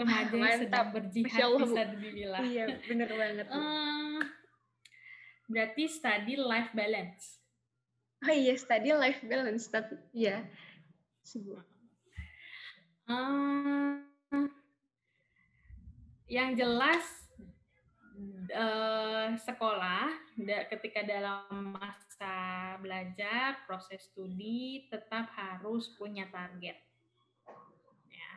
Remaja 0.00 0.32
yang 0.32 0.60
sedang 0.64 0.88
berjihad 0.96 1.40
visabilillah. 1.60 2.40
Iya 2.40 2.64
bener 2.88 3.08
banget. 3.12 3.46
Uh, 3.52 4.24
berarti 5.52 5.84
study 5.84 6.40
life 6.40 6.72
balance 6.72 7.41
oh 8.26 8.32
iya 8.32 8.54
study 8.54 8.94
life 8.94 9.20
balance 9.26 9.66
tapi 9.66 9.98
ya 10.14 10.46
sebuah 11.26 11.62
uh, 13.10 13.98
yang 16.32 16.56
jelas 16.56 17.04
uh, 18.56 19.36
sekolah 19.36 20.08
da, 20.40 20.64
ketika 20.70 21.04
dalam 21.04 21.76
masa 21.76 22.76
belajar 22.80 23.60
proses 23.68 24.08
studi 24.08 24.88
tetap 24.88 25.28
harus 25.36 25.92
punya 25.96 26.28
target. 26.32 26.78
Ya. 28.08 28.32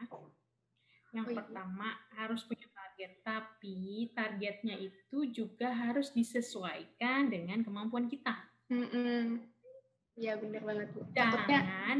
Yang 1.15 1.25
oh, 1.25 1.31
iya. 1.31 1.37
pertama 1.39 1.87
harus 2.19 2.43
punya 2.43 2.67
target 2.75 3.11
tapi 3.23 4.11
targetnya 4.11 4.75
itu 4.75 5.31
juga 5.31 5.71
harus 5.71 6.11
disesuaikan 6.11 7.31
dengan 7.31 7.63
kemampuan 7.63 8.11
kita. 8.11 8.35
Mm 8.67 8.87
-mm. 8.91 9.23
Iya 10.15 10.39
benar 10.39 10.61
banget 10.63 10.87
bu. 10.95 11.01
Jangan. 11.11 11.99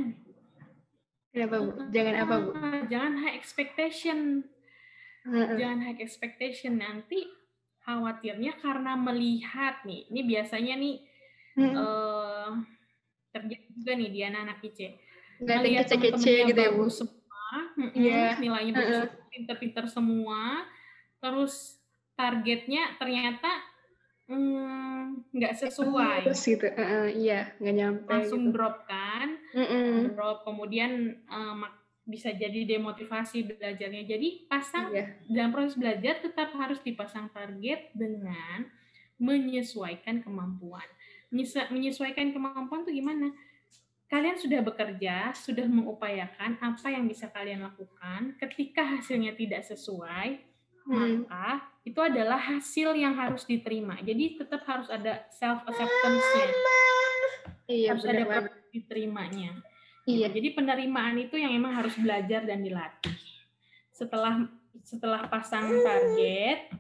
Kenapa 1.36 1.56
bu? 1.60 1.72
Jangan 1.92 2.16
apa 2.16 2.36
bu? 2.40 2.52
Jangan 2.88 3.14
high 3.20 3.36
expectation. 3.36 4.48
Jangan 5.28 5.80
high 5.84 6.00
expectation 6.00 6.80
nanti 6.80 7.28
khawatirnya 7.84 8.56
karena 8.64 8.96
melihat 8.96 9.84
nih. 9.84 10.08
Ini 10.08 10.22
biasanya 10.24 10.74
nih 10.80 10.96
uh, 11.60 12.56
terjadi 13.36 13.68
juga 13.76 13.92
nih 14.00 14.10
di 14.16 14.20
anak-anak 14.24 14.58
IC. 14.64 14.80
Melihat 15.44 15.86
teman-teman 15.92 16.48
gitu 16.48 16.62
ya 16.64 16.72
bu. 16.72 16.86
Semua, 16.88 17.52
yeah. 18.00 18.40
nilainya 18.40 18.74
bagus, 18.74 19.12
pinter-pinter 19.28 19.86
semua. 19.92 20.64
Terus 21.20 21.84
targetnya 22.16 22.96
ternyata 22.96 23.75
Hmm, 24.26 25.22
nggak 25.30 25.54
sesuai. 25.54 26.26
Terus 26.26 26.42
gitu, 26.50 26.66
uh, 26.66 27.10
iya 27.14 27.54
nggak 27.62 27.76
nyampe. 27.78 28.10
Langsung 28.10 28.50
gitu. 28.50 28.54
drop 28.58 28.90
kan, 28.90 29.38
mm 29.54 30.18
drop 30.18 30.42
kemudian 30.42 31.22
um, 31.30 31.62
bisa 32.10 32.34
jadi 32.34 32.66
demotivasi 32.66 33.46
belajarnya. 33.46 34.04
Jadi 34.10 34.50
pasang 34.50 34.90
iya. 34.94 35.14
dalam 35.30 35.54
proses 35.54 35.78
belajar 35.78 36.26
tetap 36.26 36.54
harus 36.58 36.82
dipasang 36.82 37.30
target 37.30 37.94
dengan 37.94 38.66
menyesuaikan 39.22 40.26
kemampuan. 40.26 40.86
menyesuaikan 41.74 42.32
kemampuan 42.32 42.88
tuh 42.88 42.94
gimana? 42.96 43.30
Kalian 44.06 44.38
sudah 44.38 44.62
bekerja, 44.62 45.34
sudah 45.34 45.66
mengupayakan 45.66 46.62
apa 46.62 46.88
yang 46.94 47.10
bisa 47.10 47.28
kalian 47.34 47.66
lakukan. 47.66 48.38
Ketika 48.38 48.86
hasilnya 48.86 49.34
tidak 49.34 49.66
sesuai, 49.66 50.40
hmm. 50.88 51.26
maka 51.26 51.75
itu 51.86 52.00
adalah 52.02 52.42
hasil 52.42 52.98
yang 52.98 53.14
harus 53.14 53.46
diterima. 53.46 54.02
Jadi 54.02 54.42
tetap 54.42 54.66
harus 54.66 54.90
ada 54.90 55.30
self 55.30 55.62
acceptance-nya. 55.70 56.50
Iya, 57.70 57.88
harus 57.94 58.06
ada 58.10 58.24
proses 58.26 58.66
diterimanya. 58.74 59.54
Iya. 60.10 60.34
Jadi 60.34 60.58
penerimaan 60.58 61.18
itu 61.22 61.38
yang 61.38 61.54
emang 61.54 61.78
harus 61.78 61.94
belajar 61.98 62.42
dan 62.42 62.66
dilatih. 62.66 63.18
Setelah 63.94 64.50
setelah 64.82 65.30
pasang 65.30 65.70
target 65.86 66.74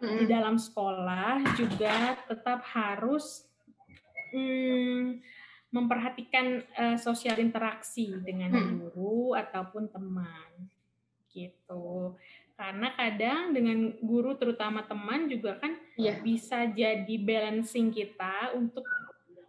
hmm. 0.00 0.18
di 0.22 0.24
dalam 0.30 0.56
sekolah 0.56 1.42
juga 1.58 2.18
tetap 2.30 2.62
harus 2.72 3.46
hmm, 4.32 5.18
memperhatikan 5.74 6.62
uh, 6.78 6.96
sosial 6.98 7.42
interaksi 7.42 8.10
dengan 8.22 8.54
guru 8.54 9.34
ataupun 9.34 9.90
teman 9.90 10.50
gitu 11.36 12.16
karena 12.56 12.88
kadang 12.96 13.52
dengan 13.52 13.92
guru 14.00 14.32
terutama 14.40 14.88
teman 14.88 15.28
juga 15.28 15.60
kan 15.60 15.76
yeah. 16.00 16.16
bisa 16.24 16.64
jadi 16.72 17.14
balancing 17.20 17.92
kita 17.92 18.56
untuk 18.56 18.84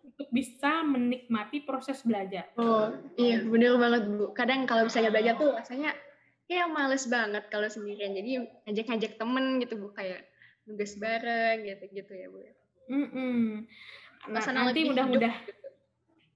untuk 0.04 0.28
bisa 0.34 0.84
menikmati 0.84 1.64
proses 1.64 2.04
belajar. 2.04 2.52
Oh, 2.60 2.92
iya 3.16 3.40
bener 3.48 3.80
banget 3.80 4.12
Bu. 4.12 4.36
Kadang 4.36 4.68
kalau 4.68 4.90
misalnya 4.90 5.14
belajar 5.14 5.40
tuh 5.40 5.56
rasanya 5.56 5.96
kayak 6.52 6.68
males 6.68 7.06
banget 7.08 7.44
kalau 7.48 7.70
sendirian. 7.72 8.12
Jadi 8.12 8.44
ngajak-ngajak 8.68 9.14
temen 9.16 9.46
gitu 9.64 9.78
Bu, 9.80 9.94
kayak 9.96 10.28
nugas 10.68 11.00
bareng 11.00 11.64
gitu-gitu 11.64 12.12
ya 12.12 12.28
Bu. 12.28 12.40
Mm 12.92 13.08
-mm. 13.08 13.42
Nah, 14.36 14.44
nanti 14.44 14.80
mudah-mudah 14.84 15.34
gitu. 15.48 15.68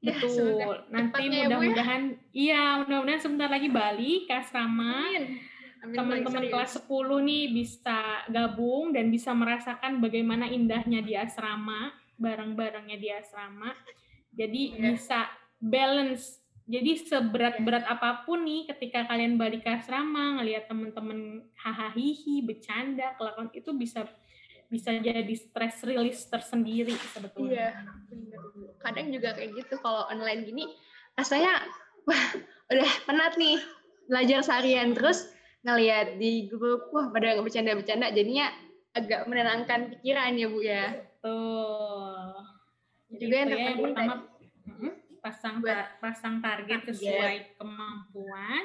Ya, 0.02 0.18
betul. 0.18 0.78
Nanti 0.90 1.22
ya, 1.28 1.30
ya. 1.30 1.42
mudah-mudahan 1.46 2.02
iya, 2.32 2.64
mudah-mudahan 2.86 3.22
sebentar 3.22 3.50
lagi 3.52 3.68
balik 3.68 4.30
ke 4.30 4.34
asrama. 4.40 5.10
Amin. 5.10 5.51
Teman-teman 5.82 6.46
kelas 6.46 6.78
serius. 6.78 6.86
10 6.86 7.26
nih 7.26 7.46
bisa 7.50 8.00
gabung 8.30 8.94
dan 8.94 9.10
bisa 9.10 9.34
merasakan 9.34 9.98
bagaimana 9.98 10.46
indahnya 10.46 11.02
di 11.02 11.18
asrama, 11.18 11.90
bareng-barengnya 12.22 13.02
di 13.02 13.10
asrama. 13.10 13.74
Jadi 14.32 14.78
Iya. 14.78 14.94
bisa 14.94 15.20
balance. 15.58 16.38
Jadi 16.70 17.02
seberat-berat 17.04 17.84
apa 17.90 18.24
pun 18.24 18.46
nih 18.46 18.70
ketika 18.70 19.10
kalian 19.10 19.36
balik 19.36 19.66
ke 19.66 19.74
asrama, 19.74 20.40
ngelihat 20.40 20.70
teman-teman 20.70 21.44
hahaha 21.58 21.98
bercanda, 22.46 23.18
kelakuan 23.18 23.50
itu 23.52 23.74
bisa 23.74 24.06
bisa 24.72 24.96
jadi 24.96 25.36
stress 25.36 25.84
release 25.84 26.32
tersendiri 26.32 26.96
sebetulnya. 27.12 27.76
Iya, 27.76 27.92
bener 28.08 28.40
Bu. 28.56 28.72
Kadang 28.80 29.12
juga 29.12 29.36
kayak 29.36 29.52
gitu 29.60 29.76
kalau 29.84 30.08
online 30.08 30.48
gini 30.48 30.64
rasanya 31.20 31.60
wah 32.08 32.24
udah 32.72 32.92
penat 33.04 33.36
nih 33.36 33.60
belajar 34.08 34.40
seharian 34.40 34.96
terus 34.96 35.28
ngelihat 35.62 36.18
di 36.18 36.50
grup 36.50 36.90
wah 36.90 37.14
pada 37.14 37.38
nggak 37.38 37.46
bercanda-bercanda 37.46 38.10
jadinya 38.14 38.50
agak 38.92 39.30
menenangkan 39.30 39.94
pikiran 39.98 40.34
ya 40.36 40.48
Bu 40.50 40.60
ya. 40.62 40.86
Jadi 43.12 43.22
Juga 43.28 43.36
yang 43.36 43.48
itu 43.48 43.56
ya, 43.56 43.62
yang 43.62 43.78
terpenting 43.78 43.84
pertama 43.86 44.14
tadi 44.16 44.42
pasang 45.22 45.56
buat 45.62 45.88
pasang 46.02 46.36
target 46.42 46.82
sesuai 46.90 47.36
kemampuan, 47.62 48.64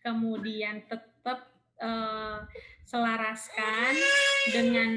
kemudian 0.00 0.86
tetap 0.86 1.50
eh, 1.82 2.38
selaraskan 2.86 3.92
dengan 4.54 4.92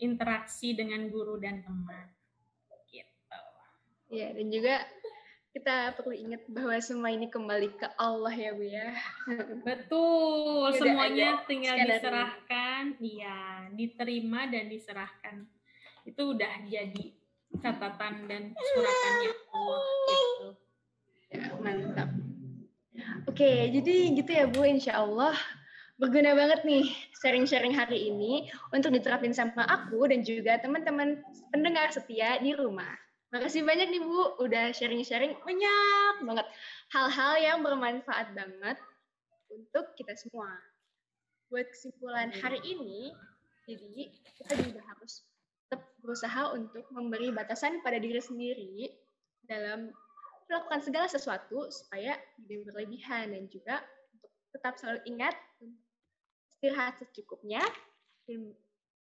interaksi 0.00 0.72
dengan 0.72 1.10
guru 1.10 1.36
dan 1.42 1.60
teman. 1.66 2.06
Gitu. 2.88 3.40
Ya, 4.14 4.30
dan 4.32 4.46
juga 4.48 4.86
kita 5.50 5.98
perlu 5.98 6.14
ingat 6.14 6.46
bahwa 6.46 6.78
semua 6.78 7.10
ini 7.10 7.26
kembali 7.26 7.74
ke 7.74 7.90
Allah 7.98 8.30
ya 8.30 8.54
Bu 8.54 8.62
ya. 8.62 8.94
Betul, 9.66 10.70
semuanya 10.78 11.42
tinggal 11.50 11.74
skenario. 11.74 11.98
diserahkan, 11.98 12.82
iya, 13.02 13.38
diterima 13.74 14.46
dan 14.46 14.70
diserahkan. 14.70 15.34
Itu 16.06 16.38
udah 16.38 16.54
jadi 16.70 17.04
catatan 17.58 18.30
dan 18.30 18.42
suratannya 18.54 19.30
Allah 19.50 19.82
gitu. 20.06 20.48
Ya, 21.30 21.44
mantap. 21.58 22.10
Oke, 23.26 23.74
jadi 23.74 23.94
gitu 24.14 24.30
ya 24.30 24.46
Bu, 24.46 24.62
insya 24.62 25.02
Allah 25.02 25.34
berguna 25.98 26.32
banget 26.32 26.62
nih 26.62 26.86
sharing-sharing 27.20 27.74
hari 27.74 28.08
ini 28.08 28.48
untuk 28.70 28.94
diterapin 28.94 29.34
sama 29.34 29.66
aku 29.66 30.06
dan 30.08 30.22
juga 30.22 30.62
teman-teman 30.62 31.20
pendengar 31.50 31.90
setia 31.90 32.38
di 32.38 32.54
rumah. 32.54 32.94
Makasih 33.30 33.62
banyak 33.62 33.94
nih 33.94 34.02
Bu, 34.02 34.42
udah 34.42 34.74
sharing-sharing 34.74 35.38
banyak 35.46 36.14
banget 36.26 36.46
hal-hal 36.90 37.32
yang 37.38 37.58
bermanfaat 37.62 38.34
banget 38.34 38.74
untuk 39.54 39.94
kita 39.94 40.18
semua. 40.18 40.50
Buat 41.46 41.70
kesimpulan 41.70 42.34
hari 42.34 42.58
ini, 42.66 43.14
jadi 43.70 44.10
kita 44.34 44.54
juga 44.66 44.82
harus 44.82 45.22
tetap 45.66 45.86
berusaha 46.02 46.50
untuk 46.58 46.82
memberi 46.90 47.30
batasan 47.30 47.78
pada 47.86 48.02
diri 48.02 48.18
sendiri 48.18 48.90
dalam 49.46 49.94
melakukan 50.50 50.82
segala 50.82 51.06
sesuatu 51.06 51.70
supaya 51.70 52.18
tidak 52.42 52.66
berlebihan 52.66 53.30
dan 53.30 53.46
juga 53.46 53.78
untuk 54.18 54.30
tetap 54.50 54.74
selalu 54.82 55.00
ingat 55.06 55.34
istirahat 56.50 56.98
secukupnya 56.98 57.62
dan 58.26 58.50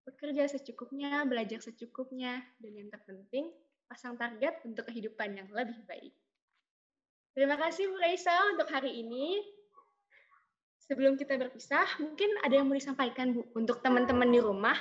bekerja 0.04 0.52
secukupnya, 0.52 1.24
belajar 1.24 1.64
secukupnya 1.64 2.44
dan 2.60 2.72
yang 2.76 2.92
terpenting 2.92 3.48
pasang 3.88 4.14
target 4.20 4.60
untuk 4.68 4.84
kehidupan 4.86 5.34
yang 5.34 5.48
lebih 5.48 5.80
baik. 5.88 6.12
Terima 7.32 7.56
kasih 7.56 7.88
Bu 7.88 7.96
Raisa 7.96 8.34
untuk 8.52 8.68
hari 8.68 9.00
ini. 9.00 9.40
Sebelum 10.88 11.20
kita 11.20 11.36
berpisah, 11.36 11.84
mungkin 12.00 12.32
ada 12.44 12.56
yang 12.56 12.68
mau 12.68 12.76
disampaikan 12.76 13.36
Bu 13.36 13.44
untuk 13.56 13.84
teman-teman 13.84 14.28
di 14.28 14.40
rumah 14.40 14.76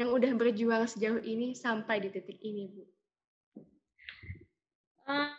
yang 0.00 0.12
udah 0.12 0.32
berjuang 0.32 0.88
sejauh 0.88 1.20
ini 1.20 1.52
sampai 1.52 2.00
di 2.00 2.08
titik 2.12 2.40
ini 2.40 2.68
Bu. 2.68 2.84
Eh, 5.10 5.32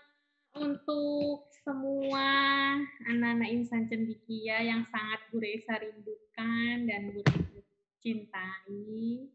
untuk 0.61 1.49
semua 1.61 2.29
anak-anak 3.09 3.49
insan 3.49 3.89
cendikia 3.89 4.61
yang 4.61 4.85
sangat 4.89 5.21
Bu 5.33 5.41
Reza 5.41 5.77
rindukan 5.77 6.75
dan 6.89 7.01
Bu 7.13 7.21
Reza 7.25 7.61
cintai, 8.01 9.29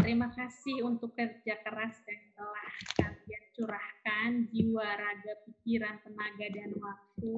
terima 0.00 0.32
kasih 0.32 0.84
untuk 0.84 1.12
kerja 1.12 1.60
keras 1.60 1.96
yang 2.08 2.24
telah 2.36 2.70
kalian 2.96 3.44
curahkan, 3.56 4.30
jiwa, 4.48 4.88
raga, 4.96 5.34
pikiran, 5.44 6.00
tenaga, 6.00 6.46
dan 6.52 6.70
waktu 6.80 7.36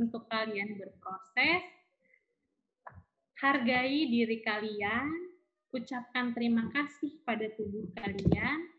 untuk 0.00 0.24
kalian 0.28 0.80
berproses. 0.80 1.64
Hargai 3.42 4.06
diri 4.06 4.38
kalian, 4.40 5.10
ucapkan 5.74 6.30
terima 6.30 6.70
kasih 6.70 7.20
pada 7.26 7.50
tubuh 7.58 7.90
kalian, 7.98 8.70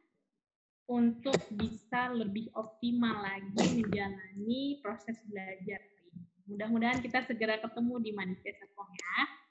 untuk 0.88 1.36
bisa 1.56 2.12
lebih 2.12 2.52
optimal 2.56 3.24
lagi 3.24 3.82
menjalani 3.82 4.80
proses 4.84 5.20
belajar. 5.28 5.80
Mudah-mudahan 6.48 7.00
kita 7.00 7.24
segera 7.24 7.56
ketemu 7.60 7.96
di 8.04 8.12
Manifest 8.12 8.60
Serpong 8.60 8.92
ya. 8.92 9.44